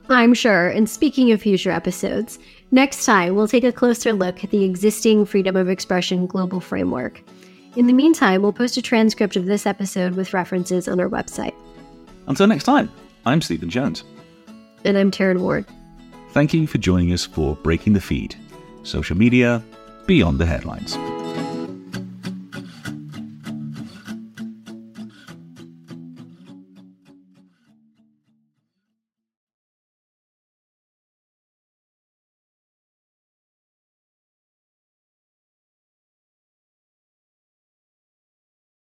I'm 0.09 0.35
sure. 0.35 0.69
And 0.69 0.89
speaking 0.89 1.33
of 1.33 1.43
future 1.43 1.71
episodes, 1.71 2.39
next 2.71 3.05
time 3.05 3.35
we'll 3.35 3.49
take 3.49 3.65
a 3.65 3.73
closer 3.73 4.13
look 4.13 4.43
at 4.45 4.51
the 4.51 4.65
existing 4.65 5.27
freedom 5.27 5.57
of 5.57 5.69
expression 5.69 6.27
global 6.27 6.61
framework. 6.61 7.23
In 7.77 7.87
the 7.87 7.93
meantime, 7.93 8.43
we'll 8.43 8.53
post 8.53 8.77
a 8.77 8.83
transcript 8.83 9.37
of 9.37 9.47
this 9.47 9.65
episode 9.65 10.15
with 10.15 10.35
references 10.35 10.89
on 10.89 11.01
our 11.01 11.09
website. 11.09 11.55
Until 12.27 12.47
next 12.47 12.65
time, 12.65 12.91
I'm 13.25 13.41
Stephen 13.41 13.71
Jones. 13.71 14.05
And 14.85 14.99
I'm 14.99 15.11
Taryn 15.11 15.41
Ward. 15.41 15.65
Thank 16.31 16.53
you 16.53 16.67
for 16.67 16.79
joining 16.79 17.13
us 17.13 17.25
for 17.25 17.57
Breaking 17.57 17.93
the 17.93 18.01
Feed, 18.01 18.35
social 18.83 19.17
media 19.17 19.63
beyond 20.07 20.39
the 20.39 20.47
headlines. 20.47 20.97